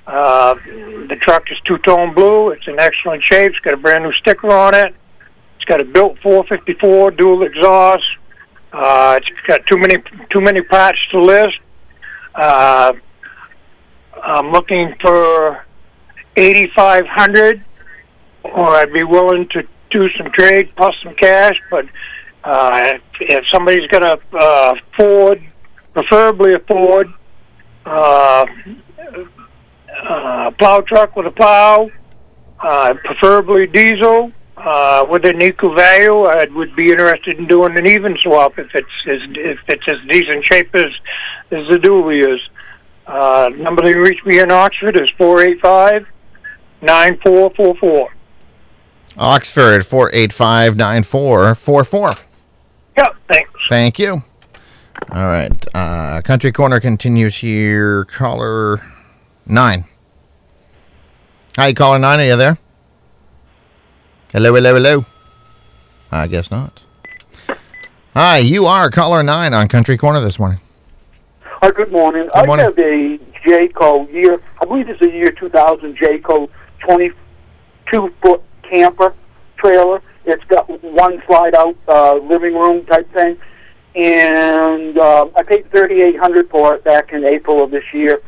Uh, 0.06 0.54
the 0.54 1.16
truck 1.18 1.50
is 1.50 1.58
two-tone 1.64 2.12
blue. 2.12 2.50
It's 2.50 2.68
in 2.68 2.78
excellent 2.78 3.22
shape. 3.22 3.52
It's 3.52 3.60
got 3.60 3.72
a 3.72 3.78
brand 3.78 4.04
new 4.04 4.12
sticker 4.12 4.50
on 4.50 4.74
it. 4.74 4.94
It's 5.56 5.64
got 5.64 5.80
a 5.80 5.84
built 5.84 6.18
454 6.18 7.12
dual 7.12 7.42
exhaust. 7.42 8.04
Uh, 8.73 9.21
it's 9.21 9.41
got 9.47 9.67
too 9.67 9.76
many 9.76 10.02
too 10.31 10.41
many 10.41 10.62
parts 10.62 11.05
to 11.11 11.21
list. 11.21 11.59
Uh, 12.35 12.93
I'm 14.23 14.50
looking 14.50 14.95
for 15.00 15.64
8,500, 16.37 17.62
or 18.45 18.69
I'd 18.76 18.93
be 18.93 19.05
willing 19.05 19.49
to 19.49 19.67
do 19.91 20.09
some 20.11 20.31
trade 20.31 20.73
plus 20.75 20.95
some 21.02 21.14
cash. 21.14 21.61
But 21.71 21.87
uh, 22.45 22.99
if 23.21 23.47
somebody's 23.49 23.87
got 23.88 24.02
a 24.02 24.37
uh, 24.37 24.75
Ford, 24.97 25.43
preferably 25.93 26.55
a 26.55 26.61
Ford, 26.61 27.12
uh, 27.85 28.47
uh, 30.09 30.50
plow 30.52 30.81
truck 30.81 31.14
with 31.14 31.26
a 31.26 31.31
plow, 31.31 31.91
uh, 32.61 32.95
preferably 33.05 33.67
diesel. 33.67 34.31
Uh, 34.56 35.06
with 35.09 35.25
an 35.25 35.40
equal 35.40 35.75
value, 35.75 36.25
I 36.25 36.44
would 36.44 36.76
be 36.76 36.92
interested 36.92 37.38
in 37.38 37.47
doing 37.47 37.76
an 37.76 37.87
even 37.87 38.16
swap 38.18 38.59
if 38.59 38.75
it's 38.75 38.88
as, 39.06 39.21
if 39.30 39.59
it's 39.66 39.88
as 39.88 39.97
decent 40.09 40.44
shape 40.44 40.75
as 40.75 40.92
as 41.50 41.68
the 41.68 41.76
dually 41.76 42.35
is. 42.35 42.40
Uh, 43.06 43.50
number 43.56 43.82
to 43.82 43.99
reach 43.99 44.25
me 44.25 44.38
in 44.38 44.52
Oxford 44.52 44.97
is 44.97 45.11
four 45.11 45.40
eight 45.40 45.61
five 45.61 46.06
nine 46.82 47.18
four 47.25 47.50
four 47.50 47.75
four. 47.76 48.11
Oxford, 49.18 49.85
485 49.85 50.76
9444. 50.76 52.11
Yeah, 52.97 53.09
thanks. 53.30 53.50
Thank 53.68 53.99
you. 53.99 54.23
All 55.12 55.26
right. 55.26 55.66
Uh, 55.75 56.21
Country 56.23 56.52
Corner 56.52 56.80
continues 56.80 57.37
here. 57.37 58.04
Caller 58.06 58.80
9. 59.47 59.85
Hi, 61.56 61.73
caller 61.75 61.99
9. 61.99 62.21
Are 62.21 62.25
you 62.25 62.37
there? 62.37 62.59
Hello, 64.32 64.54
hello, 64.54 64.72
hello. 64.72 65.04
I 66.10 66.26
guess 66.26 66.50
not. 66.50 66.82
Hi, 68.14 68.38
you 68.38 68.64
are 68.64 68.88
caller 68.88 69.22
9 69.22 69.52
on 69.52 69.68
Country 69.68 69.98
Corner 69.98 70.20
this 70.20 70.38
morning. 70.38 70.58
Hi, 71.42 71.70
good 71.70 71.92
morning. 71.92 72.30
Good 72.34 72.46
morning. 72.46 72.64
I 72.64 72.68
have 72.70 72.78
a 72.78 73.18
Jayco 73.44 74.10
year, 74.10 74.40
I 74.58 74.64
believe 74.64 74.88
it's 74.88 75.02
a 75.02 75.10
year 75.10 75.32
2000 75.32 75.98
Jayco 75.98 76.48
22 76.78 78.14
foot 78.22 78.40
camper 78.62 79.12
trailer. 79.58 80.00
It's 80.24 80.44
got 80.44 80.66
one 80.82 81.22
slide 81.26 81.54
out 81.54 81.76
uh, 81.86 82.14
living 82.14 82.54
room 82.54 82.86
type 82.86 83.12
thing. 83.12 83.36
And 83.94 84.96
uh, 84.96 85.28
I 85.36 85.42
paid 85.42 85.70
3800 85.70 86.48
for 86.48 86.74
it 86.76 86.84
back 86.84 87.12
in 87.12 87.26
April 87.26 87.62
of 87.62 87.70
this 87.70 87.84
year. 87.92 88.22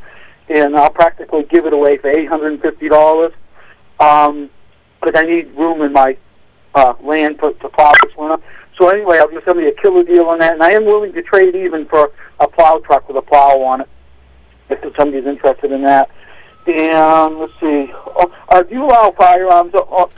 And 0.50 0.76
I'll 0.76 0.90
practically 0.90 1.44
give 1.44 1.64
it 1.64 1.72
away 1.72 1.96
for 1.96 2.12
$850. 2.12 3.32
Um, 4.00 4.50
but 5.04 5.18
I 5.18 5.22
need 5.22 5.54
room 5.54 5.82
in 5.82 5.92
my 5.92 6.16
uh, 6.74 6.94
land 7.02 7.38
to, 7.40 7.52
to 7.52 7.68
plow 7.68 7.92
this 8.02 8.16
one 8.16 8.32
up. 8.32 8.42
So 8.76 8.88
anyway, 8.88 9.18
I'll 9.18 9.28
give 9.28 9.42
somebody 9.44 9.68
a 9.68 9.72
killer 9.72 10.02
deal 10.02 10.26
on 10.26 10.40
that, 10.40 10.54
and 10.54 10.62
I 10.62 10.72
am 10.72 10.84
willing 10.84 11.12
to 11.12 11.22
trade 11.22 11.54
even 11.54 11.86
for 11.86 12.10
a 12.40 12.48
plow 12.48 12.80
truck 12.84 13.06
with 13.06 13.16
a 13.16 13.22
plow 13.22 13.60
on 13.62 13.82
it, 13.82 13.88
if 14.70 14.96
somebody's 14.96 15.26
interested 15.26 15.70
in 15.70 15.82
that. 15.82 16.10
And 16.66 17.38
let's 17.38 17.52
see, 17.60 17.92
oh, 17.94 18.34
uh, 18.48 18.62
do 18.62 18.74
you 18.74 18.84
allow 18.84 19.12
firearms? 19.12 19.72
Oh, 19.74 20.08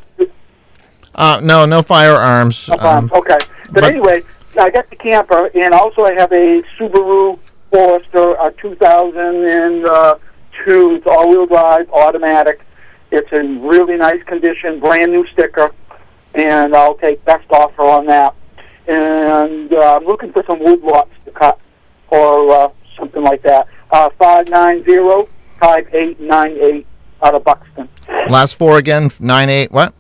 Uh, 1.15 1.41
no, 1.43 1.67
no 1.67 1.83
firearms. 1.83 2.71
Um, 2.71 3.11
okay, 3.13 3.39
but, 3.73 3.75
but- 3.75 3.85
anyway, 3.85 4.23
I 4.59 4.71
got 4.71 4.89
the 4.89 4.97
camper, 4.97 5.51
and 5.55 5.75
also 5.75 6.05
I 6.05 6.15
have 6.15 6.33
a 6.33 6.63
Subaru 6.79 7.39
Forester, 7.71 8.37
a 8.41 8.53
2002. 8.53 10.95
It's 10.95 11.07
all-wheel 11.07 11.47
drive, 11.47 11.91
automatic. 11.91 12.61
It's 13.11 13.31
in 13.33 13.63
really 13.63 13.97
nice 13.97 14.23
condition, 14.25 14.81
brand 14.81 15.13
new 15.13 15.27
sticker, 15.29 15.71
and 16.35 16.75
I'll 16.75 16.97
take 16.97 17.25
best 17.25 17.47
offer 17.51 17.83
on 17.83 18.07
that. 18.07 18.35
And 18.89 19.73
uh, 19.73 19.97
I'm 19.97 20.05
looking 20.05 20.33
for 20.33 20.45
some 20.47 20.59
wood 20.61 20.81
lots 20.83 21.11
to 21.25 21.31
cut, 21.33 21.61
or 22.09 22.51
uh, 22.53 22.69
something 22.99 23.23
like 23.23 23.43
that. 23.43 23.67
Uh, 23.91 24.11
five 24.19 24.49
nine 24.49 24.85
zero 24.85 25.27
five 25.61 25.87
eight 25.95 26.19
nine 26.21 26.57
eight 26.61 26.87
out 27.23 27.35
of 27.35 27.45
Buxton. 27.45 27.89
last 28.29 28.55
four 28.57 28.79
again. 28.79 29.09
9 29.21 29.49
8. 29.49 29.73
What? 29.73 29.95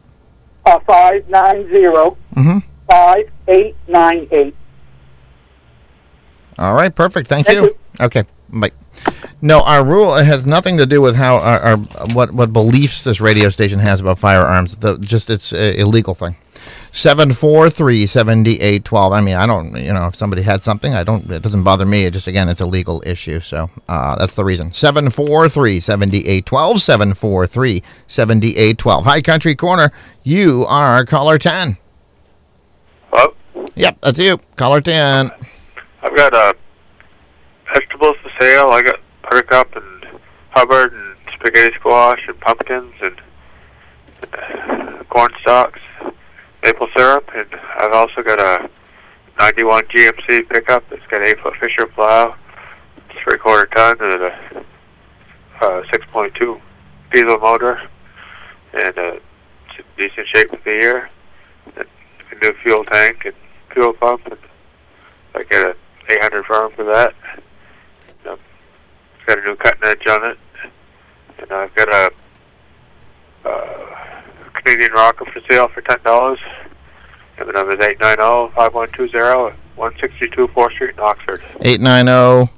Uh, 0.67 0.79
five 0.81 1.29
nine 1.29 1.67
zero 1.69 2.17
Mm-hmm. 2.35 2.59
five 2.89 3.31
eight 3.49 3.75
nine 3.89 4.29
eight. 4.31 4.55
All 6.59 6.75
right, 6.75 6.95
perfect. 6.95 7.29
Thank, 7.29 7.49
you. 7.49 7.75
Okay, 8.01 8.25
bye. 8.51 8.71
No, 9.43 9.61
our 9.63 9.85
rule 9.85 10.15
has 10.15 10.47
nothing 10.47 10.79
to 10.79 10.87
do 10.87 11.01
with 11.01 11.15
how 11.15 11.37
our, 11.37 11.61
our 11.61 11.77
what 12.15 12.33
what 12.33 12.53
beliefs 12.53 13.05
this 13.05 13.21
radio 13.21 13.51
station 13.51 13.79
has 13.79 14.01
about 14.01 14.19
firearms. 14.19 14.77
The 14.79 14.99
just 14.99 15.29
it's 15.29 15.53
a 15.53 15.79
illegal 15.79 16.15
thing. 16.15 16.37
Seven 16.91 17.33
four 17.33 17.69
three 17.69 18.07
seventy 18.07 18.59
eight 18.61 18.85
twelve. 18.87 19.13
I 19.13 19.21
mean, 19.21 19.35
I 19.37 19.47
don't. 19.47 19.77
You 19.77 19.93
know, 19.93 20.07
if 20.07 20.15
somebody 20.15 20.41
had 20.41 20.63
something, 20.63 20.95
I 20.95 21.05
don't. 21.05 21.31
It 21.31 21.43
doesn't 21.43 21.63
bother 21.63 21.85
me. 21.85 22.07
It 22.07 22.15
just 22.15 22.27
again, 22.27 22.49
it's 22.49 22.63
a 22.63 22.67
legal 22.67 23.03
issue. 23.05 23.41
So 23.41 23.69
uh, 23.89 24.17
that's 24.17 24.33
the 24.33 24.45
reason. 24.45 24.73
Seven 24.73 25.11
four 25.11 25.51
three 25.51 25.79
seventy 25.81 26.27
eight 26.27 26.47
twelve. 26.47 26.81
Seven 26.81 27.13
four 27.13 27.47
three 27.47 27.83
seventy 28.07 28.57
eight 28.57 28.79
twelve. 28.79 29.05
Hi, 29.05 29.21
Country 29.21 29.55
Corner. 29.55 29.91
You 30.25 30.65
are 30.69 31.05
caller 31.05 31.37
ten. 31.37 31.77
Hello? 33.13 33.35
Yep, 33.75 33.99
that's 34.01 34.19
you. 34.19 34.39
Caller 34.57 34.81
ten. 34.81 35.29
I've 36.03 36.17
got 36.17 36.33
uh, 36.33 36.55
vegetables 37.75 38.17
for 38.23 38.31
sale. 38.41 38.69
I 38.71 38.81
got 38.83 38.99
buttercup 39.29 39.75
and 39.77 40.21
Hubbard 40.51 40.93
and 40.93 41.17
spaghetti 41.33 41.75
squash 41.75 42.21
and 42.29 42.41
pumpkins 42.41 42.95
and 43.03 43.21
uh, 44.33 45.05
corn 45.05 45.31
stalks, 45.41 45.81
maple 46.63 46.89
syrup, 46.97 47.29
and 47.35 47.49
I've 47.79 47.93
also 47.93 48.23
got 48.23 48.41
a 48.41 48.71
91 49.39 49.85
GMC 49.85 50.49
pickup. 50.49 50.85
It's 50.91 51.07
got 51.09 51.21
an 51.21 51.29
8 51.29 51.41
foot 51.41 51.55
Fisher 51.61 51.87
plow, 51.87 52.35
three 53.23 53.39
quarter 53.39 53.67
ton, 53.67 53.97
and 54.01 54.23
a 54.23 54.65
uh, 55.61 55.83
6.2 55.93 56.61
diesel 57.13 57.39
motor, 57.39 57.81
and 58.73 58.99
uh, 58.99 59.13
it's 59.13 59.79
in 59.79 59.85
decent 59.97 60.27
shape 60.29 60.51
for 60.51 60.61
the 60.65 60.71
year. 60.71 61.11
And 61.77 61.87
a 62.33 62.35
new 62.45 62.53
fuel 62.53 62.85
tank 62.85 63.25
and 63.25 63.35
fuel 63.73 63.93
pump, 63.93 64.27
and 64.27 64.39
I 65.35 65.43
get 65.45 65.71
a 65.71 65.77
800 66.11 66.45
firm 66.47 66.73
for 66.73 66.85
that. 66.85 67.15
Got 69.27 69.39
a 69.39 69.43
new 69.43 69.57
cutting 69.57 69.81
edge 69.85 70.07
on 70.09 70.31
it, 70.31 70.39
and 71.39 71.53
I've 71.53 71.75
got 71.75 71.89
a 71.93 72.11
uh, 73.49 74.23
Canadian 74.55 74.93
rocker 74.93 75.25
for 75.27 75.41
sale 75.51 75.69
for 75.69 75.81
ten 75.83 75.99
dollars. 76.05 76.39
And 77.39 77.49
the 77.49 77.53
number 77.53 77.77
is 77.77 77.85
eight 77.85 78.01
nine 78.01 78.17
zero 78.17 78.51
five 78.55 78.73
one 78.73 78.89
two 78.93 79.09
zero 79.09 79.53
one 79.75 79.93
sixty 80.01 80.29
two 80.31 80.47
Fourth 80.49 80.73
Street 80.75 80.95
in 80.95 81.01
Oxford. 81.01 81.43
Eight 81.63 81.81
nine 81.81 82.07
zero. 82.07 82.49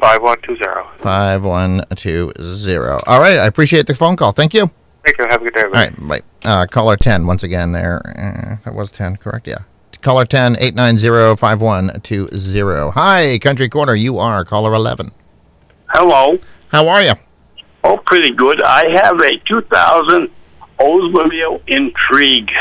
Five 0.00 0.22
one 0.22 0.40
two 0.42 0.56
zero. 0.56 0.88
5120. 0.98 3.00
All 3.06 3.20
right. 3.20 3.38
I 3.38 3.46
appreciate 3.46 3.86
the 3.86 3.94
phone 3.94 4.16
call. 4.16 4.32
Thank 4.32 4.54
you. 4.54 4.70
Thank 5.04 5.18
you. 5.18 5.26
Have 5.28 5.42
a 5.42 5.44
good 5.44 5.54
day. 5.54 5.62
All 5.62 5.70
right. 5.70 6.08
Bye. 6.08 6.22
Uh, 6.44 6.66
caller 6.68 6.96
10, 6.96 7.24
once 7.26 7.42
again, 7.44 7.70
there. 7.72 8.00
Uh, 8.04 8.56
that 8.64 8.74
was 8.74 8.90
10, 8.90 9.16
correct? 9.16 9.46
Yeah. 9.46 9.58
Caller 10.00 10.24
10, 10.24 10.56
890 10.58 11.36
5120. 11.36 12.90
Hi, 12.94 13.38
Country 13.38 13.68
Corner. 13.68 13.94
You 13.94 14.18
are 14.18 14.44
caller 14.44 14.74
11. 14.74 15.12
Hello. 15.92 16.38
How 16.70 16.88
are 16.88 17.02
you? 17.02 17.12
Oh, 17.84 17.96
pretty 17.98 18.30
good. 18.30 18.62
I 18.62 18.88
have 18.90 19.18
a 19.20 19.36
2000 19.38 20.30
Oldsmobile 20.78 21.60
Intrigue. 21.66 22.52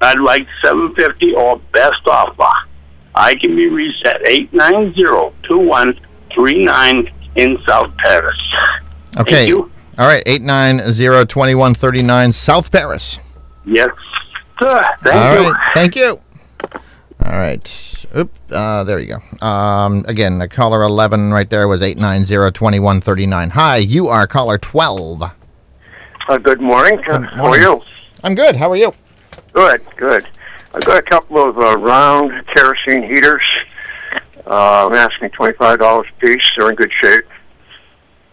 I'd 0.00 0.18
like 0.18 0.46
750 0.62 1.34
or 1.34 1.58
best 1.72 2.00
offer. 2.08 2.48
I 3.14 3.34
can 3.36 3.54
be 3.54 3.68
reached 3.68 4.04
at 4.06 4.22
890-2139 4.22 7.12
in 7.36 7.58
South 7.64 7.94
Paris. 7.98 8.40
Okay. 9.18 9.52
All 9.52 9.68
right. 9.98 10.22
890 10.26 11.26
2139 11.26 12.32
South 12.32 12.72
Paris. 12.72 13.18
Yes. 13.64 13.90
Good. 14.56 14.82
Thank 15.02 15.16
All 15.16 15.42
you. 15.44 15.50
right, 15.52 15.70
Thank 15.74 15.94
you. 15.96 16.18
All 17.24 17.32
right. 17.32 17.91
Oop. 18.16 18.30
Uh, 18.50 18.84
there 18.84 18.98
you 18.98 19.16
go. 19.40 19.46
Um, 19.46 20.04
again, 20.06 20.38
the 20.38 20.48
caller 20.48 20.82
11 20.82 21.32
right 21.32 21.48
there 21.48 21.66
was 21.66 21.80
890-2139. 21.80 23.50
Hi, 23.50 23.76
you 23.78 24.08
are 24.08 24.26
caller 24.26 24.58
12. 24.58 25.22
Uh, 26.28 26.38
good 26.38 26.60
morning. 26.60 27.02
How 27.02 27.46
are 27.46 27.58
you? 27.58 27.80
I'm 28.22 28.34
good. 28.34 28.54
How 28.56 28.70
are 28.70 28.76
you? 28.76 28.92
Good, 29.52 29.80
good. 29.96 30.28
I've 30.74 30.84
got 30.84 30.98
a 30.98 31.02
couple 31.02 31.38
of 31.48 31.58
uh, 31.58 31.76
round 31.76 32.46
kerosene 32.48 33.02
heaters. 33.02 33.44
Uh, 34.46 34.86
I'm 34.86 34.92
asking 34.94 35.30
twenty-five 35.30 35.78
dollars 35.78 36.06
a 36.16 36.26
piece. 36.26 36.42
They're 36.56 36.68
in 36.70 36.74
good 36.74 36.92
shape. 37.00 37.24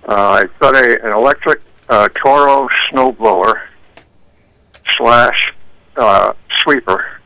Uh, 0.07 0.29
I've 0.41 0.59
got 0.59 0.75
a, 0.75 1.05
an 1.05 1.13
electric 1.13 1.61
uh, 1.89 2.07
Toro 2.15 2.67
snow 2.89 3.11
blower 3.11 3.61
slash 4.97 5.53
uh, 5.97 6.33
sweeper. 6.63 7.18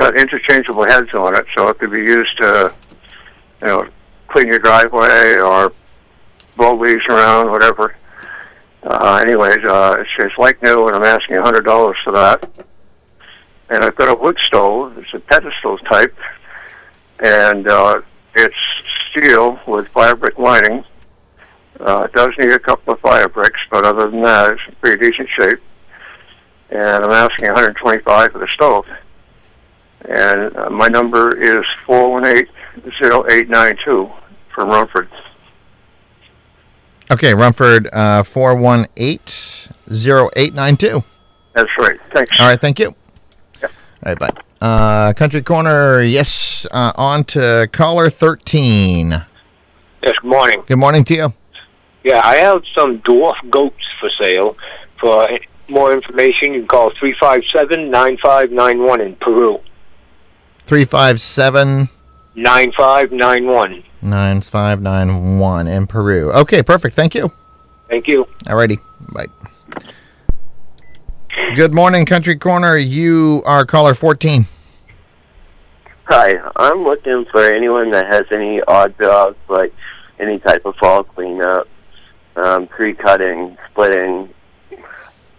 Got 0.00 0.16
interchangeable 0.16 0.86
heads 0.86 1.14
on 1.14 1.36
it, 1.36 1.44
so 1.54 1.68
it 1.68 1.78
could 1.78 1.90
be 1.90 1.98
used 1.98 2.34
to, 2.38 2.72
you 3.60 3.66
know, 3.66 3.86
clean 4.28 4.46
your 4.46 4.58
driveway 4.58 5.34
or 5.34 5.74
blow 6.56 6.74
leaves 6.74 7.04
around, 7.04 7.50
whatever. 7.50 7.94
Uh, 8.82 9.20
anyways, 9.22 9.62
uh, 9.62 9.96
it's, 9.98 10.08
it's 10.18 10.38
like 10.38 10.62
new, 10.62 10.86
and 10.86 10.96
I'm 10.96 11.02
asking 11.02 11.36
a 11.36 11.42
hundred 11.42 11.66
dollars 11.66 11.98
for 12.02 12.14
that. 12.14 12.48
And 13.68 13.84
I've 13.84 13.94
got 13.94 14.08
a 14.08 14.14
wood 14.14 14.38
stove. 14.38 14.96
It's 14.96 15.12
a 15.12 15.20
pedestal 15.20 15.76
type, 15.76 16.16
and 17.22 17.68
uh, 17.68 18.00
it's 18.34 18.56
steel 19.10 19.60
with 19.66 19.86
fire 19.88 20.16
brick 20.16 20.38
lining. 20.38 20.82
Uh, 21.78 22.04
it 22.04 22.12
does 22.14 22.32
need 22.38 22.52
a 22.52 22.58
couple 22.58 22.94
of 22.94 23.00
fire 23.00 23.28
bricks, 23.28 23.60
but 23.70 23.84
other 23.84 24.10
than 24.10 24.22
that, 24.22 24.52
it's 24.52 24.62
in 24.66 24.74
pretty 24.76 25.10
decent 25.10 25.28
shape. 25.28 25.60
And 26.70 27.04
I'm 27.04 27.10
asking 27.10 27.48
125 27.48 28.32
for 28.32 28.38
the 28.38 28.48
stove. 28.48 28.86
And 30.08 30.56
uh, 30.56 30.70
my 30.70 30.88
number 30.88 31.36
is 31.36 31.64
418-0892 31.86 34.10
from 34.54 34.68
Rumford. 34.68 35.08
Okay, 37.12 37.34
Rumford, 37.34 37.88
uh, 37.92 38.22
418-0892. 38.22 41.04
That's 41.54 41.70
right. 41.78 41.98
Thanks. 42.12 42.40
All 42.40 42.48
right, 42.48 42.60
thank 42.60 42.78
you. 42.78 42.94
Yeah. 43.60 43.68
All 44.06 44.12
right, 44.12 44.18
bye. 44.18 44.30
Uh, 44.60 45.12
Country 45.14 45.42
Corner, 45.42 46.02
yes, 46.02 46.66
uh, 46.70 46.92
on 46.96 47.24
to 47.24 47.68
caller 47.72 48.08
13. 48.10 49.10
Yes, 49.10 49.26
good 50.02 50.22
morning. 50.22 50.62
Good 50.66 50.78
morning 50.78 51.02
to 51.04 51.14
you. 51.14 51.34
Yeah, 52.04 52.20
I 52.24 52.36
have 52.36 52.62
some 52.74 53.00
dwarf 53.00 53.34
goats 53.50 53.84
for 53.98 54.08
sale. 54.10 54.56
For 55.00 55.28
more 55.68 55.92
information, 55.92 56.54
you 56.54 56.60
can 56.60 56.68
call 56.68 56.92
357-9591 56.92 59.00
in 59.04 59.16
Peru. 59.16 59.60
357 60.70 61.88
9591. 62.36 63.82
9591 64.02 65.66
in 65.66 65.84
Peru. 65.88 66.30
Okay, 66.30 66.62
perfect. 66.62 66.94
Thank 66.94 67.16
you. 67.16 67.32
Thank 67.88 68.06
you. 68.06 68.28
Alrighty. 68.44 68.78
Bye. 69.12 69.26
Good 71.56 71.74
morning, 71.74 72.06
Country 72.06 72.36
Corner. 72.36 72.76
You 72.76 73.42
are 73.46 73.64
caller 73.64 73.94
14. 73.94 74.46
Hi, 76.04 76.34
I'm 76.54 76.84
looking 76.84 77.24
for 77.32 77.42
anyone 77.52 77.90
that 77.90 78.06
has 78.06 78.26
any 78.30 78.62
odd 78.62 78.96
jobs, 78.96 79.36
like 79.48 79.74
any 80.20 80.38
type 80.38 80.64
of 80.66 80.76
fall 80.76 81.02
cleanup, 81.02 81.66
um, 82.36 82.68
tree 82.68 82.94
cutting, 82.94 83.58
splitting, 83.72 84.32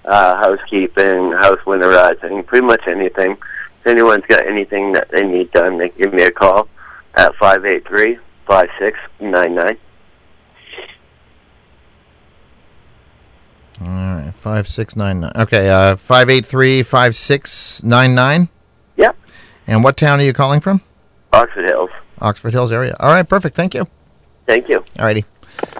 uh, 0.03 0.35
housekeeping, 0.35 1.31
house 1.31 1.59
winterizing, 1.59 2.45
pretty 2.45 2.67
much 2.67 2.85
anything. 2.85 3.37
If 3.81 3.87
anyone's 3.87 4.25
got 4.27 4.45
anything 4.45 4.91
that 4.93 5.09
they 5.09 5.25
need 5.25 5.51
done, 5.51 5.77
they 5.77 5.89
can 5.89 5.97
give 5.97 6.13
me 6.13 6.21
a 6.23 6.31
call 6.31 6.67
at 7.15 7.35
five 7.35 7.65
eight 7.65 7.87
three 7.87 8.19
five 8.45 8.69
six 8.79 8.97
nine 9.19 9.55
nine. 9.55 9.77
All 13.81 13.87
right, 13.87 14.31
5699. 14.35 15.31
Okay, 15.43 15.69
uh 15.69 15.95
583 15.95 16.83
5699. 16.83 18.49
Yep. 18.97 19.17
And 19.65 19.83
what 19.83 19.97
town 19.97 20.19
are 20.19 20.23
you 20.23 20.33
calling 20.33 20.59
from? 20.59 20.81
Oxford 21.33 21.67
Hills. 21.67 21.89
Oxford 22.19 22.53
Hills 22.53 22.71
area. 22.71 22.95
All 22.99 23.11
right, 23.11 23.27
perfect. 23.27 23.55
Thank 23.55 23.73
you. 23.73 23.87
Thank 24.45 24.69
you. 24.69 24.81
Alrighty. 24.97 25.25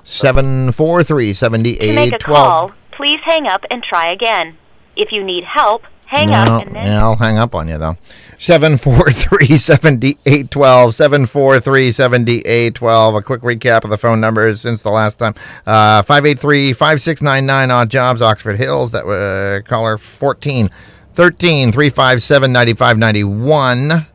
743 0.04 1.34
To 1.34 1.50
make 1.50 1.78
a 1.80 1.80
7812. 2.20 2.24
call, 2.24 2.72
please 2.92 3.20
hang 3.24 3.46
up 3.46 3.64
and 3.70 3.84
try 3.84 4.12
again. 4.12 4.58
If 4.96 5.12
you 5.12 5.24
need 5.24 5.44
help, 5.44 5.84
hang 6.12 6.30
no, 6.30 6.58
up 6.58 6.67
and 6.67 6.76
then 6.76 6.86
yeah, 6.88 7.02
I'll 7.02 7.15
hang 7.15 7.38
up 7.38 7.56
on 7.56 7.67
you 7.67 7.78
though. 7.78 7.95
743 8.38 9.56
7812. 9.56 10.93
743 10.93 11.91
7812. 11.91 13.15
A 13.15 13.21
quick 13.21 13.41
recap 13.41 13.84
of 13.84 13.89
the 13.89 13.97
phone 13.97 14.19
numbers 14.19 14.62
since 14.62 14.84
the 14.84 14.91
last 14.91 15.17
time. 15.17 15.34
Uh, 15.65 16.02
583 16.04 16.74
5699 16.74 17.71
odd 17.71 17.89
jobs, 17.89 18.21
Oxford 18.21 18.58
Hills. 18.58 18.91
That 18.91 19.06
was 19.06 19.17
uh, 19.17 19.62
caller 19.65 19.97
14. 19.97 20.69
13 21.13 21.71
357 21.71 22.52
9591. 22.52 24.08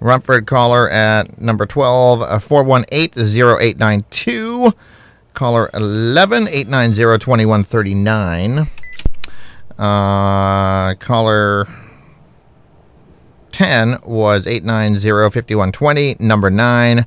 Rumford 0.00 0.46
caller 0.46 0.88
at 0.90 1.40
number 1.40 1.66
12 1.66 2.22
uh, 2.22 2.38
418 2.38 3.10
0892. 3.16 4.70
Caller 5.34 5.70
11 5.72 6.48
890 6.48 7.18
2139. 7.18 8.66
Uh, 9.78 10.94
caller 10.94 11.66
10 13.52 13.98
was 14.04 14.46
890-5120. 14.46 16.20
Number 16.20 16.50
9, 16.50 17.04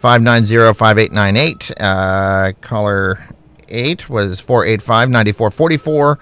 590-5898. 0.00 1.72
Uh, 1.80 2.52
caller 2.60 3.24
8 3.68 4.10
was 4.10 4.42
485-9444. 4.42 6.16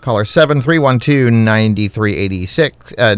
Caller 0.00 0.24
7, 0.24 0.60
312-9386. 0.60 2.94
Uh, 2.98 3.14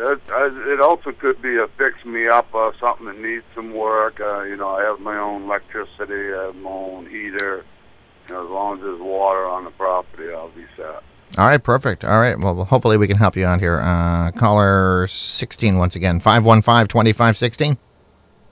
It, 0.00 0.20
uh, 0.32 0.82
also 0.82 1.12
could 1.12 1.42
be 1.42 1.58
a 1.58 1.68
fix 1.76 2.02
me 2.06 2.26
up 2.26 2.54
or 2.54 2.74
something 2.80 3.04
that 3.06 3.20
needs 3.20 3.44
some 3.54 3.74
work. 3.74 4.18
Uh, 4.18 4.42
you 4.42 4.56
know, 4.56 4.70
I 4.70 4.82
have 4.84 4.98
my 4.98 5.18
own 5.18 5.42
electricity, 5.42 6.32
I 6.32 6.46
have 6.46 6.56
my 6.56 6.70
own 6.70 7.04
heater. 7.04 7.66
You 8.28 8.34
know, 8.34 8.44
as 8.44 8.50
long 8.50 8.78
as 8.78 8.84
there's 8.84 9.00
water 9.00 9.46
on 9.46 9.64
the 9.64 9.70
property, 9.72 10.32
I'll 10.32 10.48
be 10.48 10.64
set. 10.74 11.02
All 11.38 11.46
right, 11.46 11.62
perfect. 11.62 12.02
All 12.02 12.18
right, 12.18 12.38
well, 12.38 12.64
hopefully 12.64 12.96
we 12.96 13.08
can 13.08 13.18
help 13.18 13.36
you 13.36 13.44
out 13.44 13.60
here. 13.60 13.78
Uh, 13.82 14.30
caller 14.32 15.06
16 15.06 15.76
once 15.76 15.94
again 15.96 16.18
515 16.18 16.86
2516. 16.86 17.76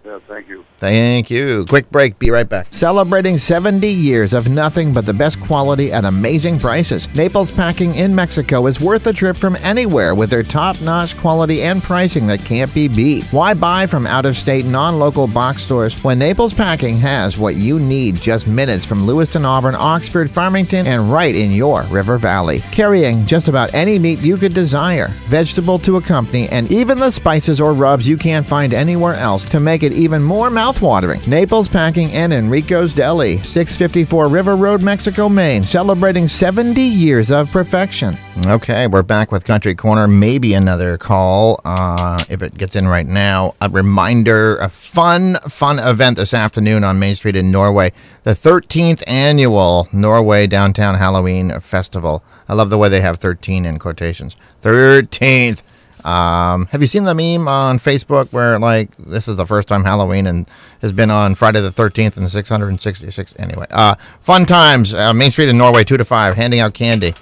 Yeah, 0.08 0.18
thank 0.26 0.48
you. 0.48 0.64
Thank 0.78 1.30
you. 1.30 1.66
Quick 1.68 1.90
break. 1.90 2.18
Be 2.18 2.30
right 2.30 2.48
back. 2.48 2.68
Celebrating 2.70 3.36
70 3.36 3.86
years 3.86 4.32
of 4.32 4.48
nothing 4.48 4.94
but 4.94 5.04
the 5.04 5.12
best 5.12 5.38
quality 5.38 5.92
at 5.92 6.06
amazing 6.06 6.58
prices. 6.58 7.14
Naples 7.14 7.50
Packing 7.50 7.94
in 7.94 8.14
Mexico 8.14 8.66
is 8.68 8.80
worth 8.80 9.06
a 9.06 9.12
trip 9.12 9.36
from 9.36 9.56
anywhere 9.56 10.14
with 10.14 10.30
their 10.30 10.42
top 10.42 10.80
notch 10.80 11.14
quality 11.18 11.60
and 11.60 11.82
pricing 11.82 12.26
that 12.26 12.42
can't 12.42 12.72
be 12.72 12.88
beat. 12.88 13.24
Why 13.32 13.52
buy 13.52 13.86
from 13.86 14.06
out 14.06 14.24
of 14.24 14.34
state, 14.34 14.64
non 14.64 14.98
local 14.98 15.26
box 15.26 15.62
stores 15.62 16.02
when 16.02 16.20
Naples 16.20 16.54
Packing 16.54 16.96
has 16.96 17.36
what 17.36 17.56
you 17.56 17.78
need 17.78 18.14
just 18.16 18.48
minutes 18.48 18.86
from 18.86 19.06
Lewiston, 19.06 19.44
Auburn, 19.44 19.74
Oxford, 19.74 20.30
Farmington, 20.30 20.86
and 20.86 21.12
right 21.12 21.34
in 21.34 21.50
your 21.50 21.82
River 21.90 22.16
Valley? 22.16 22.60
Carrying 22.72 23.26
just 23.26 23.48
about 23.48 23.74
any 23.74 23.98
meat 23.98 24.20
you 24.20 24.38
could 24.38 24.54
desire, 24.54 25.08
vegetable 25.26 25.78
to 25.80 25.98
accompany, 25.98 26.48
and 26.48 26.72
even 26.72 26.98
the 26.98 27.10
spices 27.10 27.60
or 27.60 27.74
rubs 27.74 28.08
you 28.08 28.16
can't 28.16 28.46
find 28.46 28.72
anywhere 28.72 29.14
else 29.14 29.44
to 29.44 29.60
make 29.60 29.82
it 29.82 29.97
even 29.98 30.22
more 30.22 30.48
mouthwatering. 30.48 31.26
Naples 31.26 31.66
Packing 31.66 32.12
and 32.12 32.32
Enrico's 32.32 32.94
Deli, 32.94 33.38
654 33.38 34.28
River 34.28 34.56
Road, 34.56 34.80
Mexico, 34.80 35.28
Maine, 35.28 35.64
celebrating 35.64 36.28
70 36.28 36.80
years 36.80 37.30
of 37.30 37.50
perfection. 37.50 38.16
Okay, 38.46 38.86
we're 38.86 39.02
back 39.02 39.32
with 39.32 39.44
Country 39.44 39.74
Corner. 39.74 40.06
Maybe 40.06 40.54
another 40.54 40.96
call 40.96 41.60
uh, 41.64 42.22
if 42.30 42.40
it 42.42 42.56
gets 42.56 42.76
in 42.76 42.86
right 42.86 43.06
now. 43.06 43.54
A 43.60 43.68
reminder 43.68 44.56
a 44.58 44.68
fun, 44.68 45.34
fun 45.48 45.80
event 45.80 46.16
this 46.16 46.32
afternoon 46.32 46.84
on 46.84 47.00
Main 47.00 47.16
Street 47.16 47.34
in 47.34 47.50
Norway. 47.50 47.90
The 48.22 48.34
13th 48.34 49.02
annual 49.08 49.88
Norway 49.92 50.46
Downtown 50.46 50.94
Halloween 50.94 51.58
Festival. 51.60 52.22
I 52.48 52.54
love 52.54 52.70
the 52.70 52.78
way 52.78 52.88
they 52.88 53.00
have 53.00 53.18
13 53.18 53.66
in 53.66 53.78
quotations. 53.78 54.36
13th. 54.62 55.62
Um, 56.04 56.66
have 56.66 56.80
you 56.80 56.86
seen 56.86 57.04
the 57.04 57.14
meme 57.14 57.48
on 57.48 57.78
Facebook 57.78 58.32
where 58.32 58.58
like 58.58 58.96
this 58.96 59.28
is 59.28 59.36
the 59.36 59.46
first 59.46 59.68
time 59.68 59.84
Halloween 59.84 60.26
and 60.26 60.48
has 60.80 60.92
been 60.92 61.10
on 61.10 61.34
Friday 61.34 61.60
the 61.60 61.70
13th 61.70 62.16
and 62.16 62.24
the 62.24 62.30
666 62.30 63.34
anyway. 63.38 63.66
Uh, 63.70 63.94
fun 64.20 64.44
times, 64.44 64.94
uh, 64.94 65.12
Main 65.12 65.30
Street 65.30 65.48
in 65.48 65.58
Norway, 65.58 65.84
two 65.84 65.96
to 65.96 66.04
five, 66.04 66.34
handing 66.34 66.60
out 66.60 66.74
candy. 66.74 67.14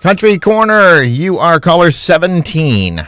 Country 0.00 0.38
Corner, 0.38 1.02
you 1.02 1.38
are 1.38 1.58
caller 1.58 1.90
17. 1.90 3.00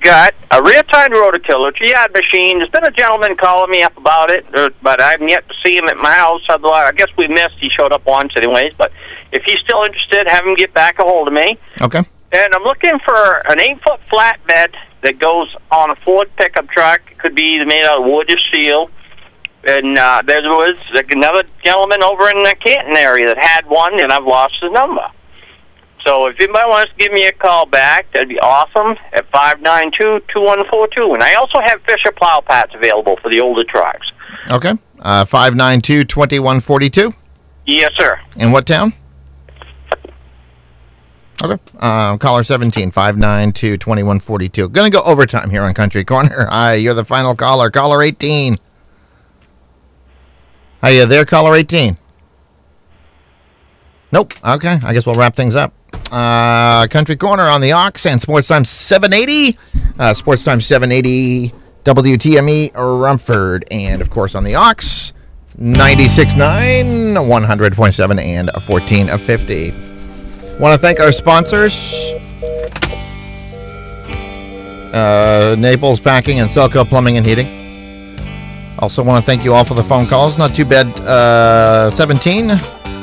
got 0.00 0.32
a 0.52 0.62
rear-tine 0.62 1.10
rototiller, 1.10 1.74
G-yard 1.74 2.14
machine. 2.14 2.58
There's 2.58 2.70
been 2.70 2.84
a 2.84 2.90
gentleman 2.90 3.36
calling 3.36 3.70
me 3.70 3.82
up 3.82 3.96
about 3.96 4.30
it, 4.30 4.46
uh, 4.54 4.70
but 4.80 5.00
I 5.00 5.10
haven't 5.10 5.28
yet 5.28 5.46
to 5.48 5.54
see 5.62 5.76
him 5.76 5.86
at 5.88 5.96
my 5.98 6.12
house. 6.12 6.40
I 6.48 6.92
guess 6.96 7.08
we 7.18 7.28
missed. 7.28 7.56
He 7.58 7.68
showed 7.68 7.92
up 7.92 8.06
once, 8.06 8.32
anyways. 8.36 8.74
But 8.74 8.92
if 9.32 9.42
he's 9.44 9.58
still 9.58 9.82
interested, 9.82 10.26
have 10.28 10.46
him 10.46 10.54
get 10.54 10.72
back 10.72 10.98
a 10.98 11.02
hold 11.02 11.28
of 11.28 11.34
me. 11.34 11.56
Okay. 11.82 12.02
And 12.32 12.54
I'm 12.54 12.62
looking 12.62 12.98
for 13.04 13.42
an 13.48 13.58
eight-foot 13.60 14.00
flatbed 14.04 14.74
that 15.02 15.18
goes 15.18 15.54
on 15.70 15.90
a 15.90 15.96
Ford 15.96 16.30
pickup 16.36 16.68
truck. 16.68 17.00
It 17.10 17.18
could 17.18 17.34
be 17.34 17.64
made 17.64 17.84
out 17.84 18.00
of 18.00 18.04
wood 18.04 18.30
or 18.30 18.38
steel. 18.38 18.90
And 19.64 19.98
uh, 19.98 20.22
there 20.26 20.42
was 20.42 20.76
another 21.10 21.42
gentleman 21.64 22.02
over 22.02 22.28
in 22.30 22.38
the 22.38 22.54
Canton 22.60 22.96
area 22.96 23.26
that 23.26 23.38
had 23.38 23.66
one, 23.66 24.00
and 24.00 24.12
I've 24.12 24.24
lost 24.24 24.60
his 24.60 24.70
number. 24.72 25.06
So 26.02 26.26
if 26.26 26.38
anybody 26.38 26.68
wants 26.68 26.92
to 26.92 26.98
give 26.98 27.12
me 27.12 27.26
a 27.26 27.32
call 27.32 27.66
back, 27.66 28.10
that'd 28.12 28.28
be 28.28 28.38
awesome 28.38 28.96
at 29.12 29.28
five 29.30 29.60
nine 29.60 29.90
two 29.90 30.20
two 30.32 30.40
one 30.40 30.64
four 30.70 30.86
two. 30.88 31.12
And 31.12 31.22
I 31.22 31.34
also 31.34 31.58
have 31.60 31.82
Fisher 31.82 32.12
plow 32.12 32.40
pads 32.40 32.72
available 32.74 33.16
for 33.20 33.30
the 33.30 33.40
older 33.40 33.64
trucks. 33.64 34.12
Okay. 34.52 34.72
Uh, 35.00 35.24
592 35.24 36.04
2142. 36.04 37.12
Yes, 37.66 37.90
sir. 37.96 38.18
In 38.38 38.52
what 38.52 38.66
town? 38.66 38.92
Okay. 41.42 41.62
Uh, 41.78 42.16
caller 42.16 42.42
17 42.42 42.90
592 42.90 43.76
2142. 43.76 44.68
Gonna 44.70 44.90
go 44.90 45.02
overtime 45.02 45.50
here 45.50 45.62
on 45.62 45.72
Country 45.72 46.04
Corner. 46.04 46.46
Hi, 46.50 46.74
you're 46.74 46.94
the 46.94 47.04
final 47.04 47.34
caller. 47.34 47.70
Caller 47.70 48.02
18. 48.02 48.56
Are 50.82 50.90
you 50.90 51.06
there, 51.06 51.24
caller 51.24 51.54
18? 51.54 51.96
Nope. 54.10 54.32
Okay. 54.46 54.78
I 54.82 54.92
guess 54.94 55.06
we'll 55.06 55.16
wrap 55.16 55.36
things 55.36 55.54
up. 55.54 55.74
Uh, 56.10 56.86
Country 56.88 57.16
Corner 57.16 57.44
on 57.44 57.60
the 57.60 57.72
Ox 57.72 58.06
and 58.06 58.20
Sports 58.20 58.48
Time 58.48 58.64
780. 58.64 59.58
Uh, 59.98 60.14
Sports 60.14 60.44
Time 60.44 60.60
780 60.60 61.52
WTME 61.84 62.74
Rumford. 62.74 63.64
And 63.70 64.00
of 64.00 64.10
course 64.10 64.34
on 64.34 64.44
the 64.44 64.54
Ox 64.54 65.12
96.9, 65.58 67.16
100.7, 67.16 68.22
and 68.22 68.48
1450. 68.48 69.87
Want 70.60 70.74
to 70.74 70.78
thank 70.80 70.98
our 70.98 71.12
sponsors. 71.12 71.94
Uh, 74.92 75.54
Naples 75.56 76.00
Packing 76.00 76.40
and 76.40 76.50
Selco 76.50 76.84
Plumbing 76.84 77.16
and 77.16 77.24
Heating. 77.24 77.46
Also 78.80 79.04
want 79.04 79.24
to 79.24 79.30
thank 79.30 79.44
you 79.44 79.54
all 79.54 79.62
for 79.62 79.74
the 79.74 79.82
phone 79.84 80.04
calls. 80.06 80.36
Not 80.36 80.56
too 80.56 80.64
bad. 80.64 80.86
Uh, 81.00 81.90
17. 81.90 82.50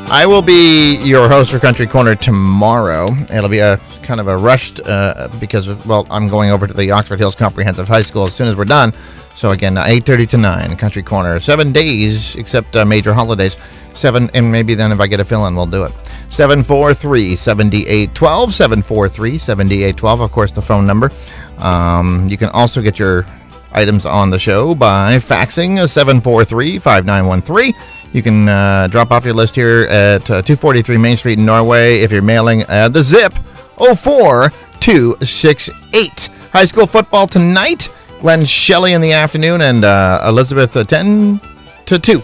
I 0.08 0.26
will 0.26 0.42
be 0.42 1.02
your 1.04 1.30
host 1.30 1.50
for 1.52 1.60
Country 1.60 1.88
Corner 1.88 2.14
tomorrow. 2.14 3.06
It'll 3.34 3.48
be 3.48 3.60
a 3.60 3.78
kind 4.04 4.20
of 4.20 4.28
a 4.28 4.36
rushed 4.36 4.82
uh, 4.86 5.30
because 5.40 5.74
well, 5.86 6.06
I'm 6.12 6.28
going 6.28 6.52
over 6.52 6.68
to 6.68 6.74
the 6.74 6.92
Oxford 6.92 7.20
Hills 7.20 7.36
Comprehensive 7.36 7.88
High 7.88 8.02
School 8.02 8.26
as 8.26 8.36
soon 8.36 8.50
as 8.50 8.58
we're 8.58 8.66
done. 8.66 8.92
So 9.36 9.52
again, 9.52 9.76
8:30 9.76 10.30
to 10.30 10.38
9, 10.38 10.76
Country 10.76 11.04
Corner. 11.04 11.40
Seven 11.40 11.72
days 11.72 12.36
except 12.36 12.76
uh, 12.76 12.84
major 12.84 13.14
holidays. 13.14 13.56
Seven, 13.94 14.30
and 14.34 14.52
maybe 14.52 14.76
then 14.76 14.92
if 14.92 15.00
I 15.00 15.08
get 15.08 15.22
a 15.22 15.26
fill 15.26 15.48
in, 15.48 15.56
we'll 15.56 15.66
do 15.66 15.86
it. 15.86 15.94
743 16.28 17.36
7812. 17.36 18.54
743 18.54 19.38
7812. 19.38 20.22
Of 20.22 20.32
course, 20.32 20.52
the 20.52 20.62
phone 20.62 20.86
number. 20.86 21.10
Um, 21.58 22.28
you 22.30 22.38
can 22.38 22.50
also 22.50 22.82
get 22.82 23.00
your 23.00 23.26
items 23.72 24.06
on 24.06 24.30
the 24.30 24.40
show 24.40 24.76
by 24.76 25.18
faxing 25.18 25.78
743 25.88 26.80
5913. 26.80 27.74
You 28.14 28.24
can 28.24 28.48
uh, 28.48 28.88
drop 28.88 29.12
off 29.12 29.26
your 29.26 29.34
list 29.34 29.56
here 29.56 29.88
at 29.90 30.22
uh, 30.32 30.42
243 30.42 30.98
Main 30.98 31.18
Street 31.18 31.38
in 31.38 31.46
Norway 31.46 32.00
if 32.00 32.12
you're 32.12 32.22
mailing 32.22 32.64
uh, 32.70 32.88
the 32.90 33.04
zip 33.04 33.34
04268. 33.78 36.30
High 36.54 36.66
school 36.66 36.88
football 36.88 37.28
tonight. 37.28 37.90
Glenn 38.20 38.46
Shelley 38.46 38.94
in 38.94 39.02
the 39.02 39.12
afternoon 39.12 39.60
and 39.62 39.84
uh, 39.84 40.22
Elizabeth 40.26 40.76
uh, 40.78 40.86
10 40.86 41.42
to 41.86 42.00
2. 42.00 42.24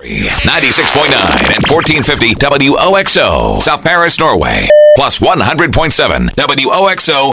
96.9 0.00 1.12
and 1.52 1.62
1450 1.68 2.34
WOXO, 2.36 3.60
South 3.60 3.84
Paris, 3.84 4.18
Norway, 4.18 4.66
plus 4.96 5.18
100.7 5.18 6.30
WOXO. 6.30 7.20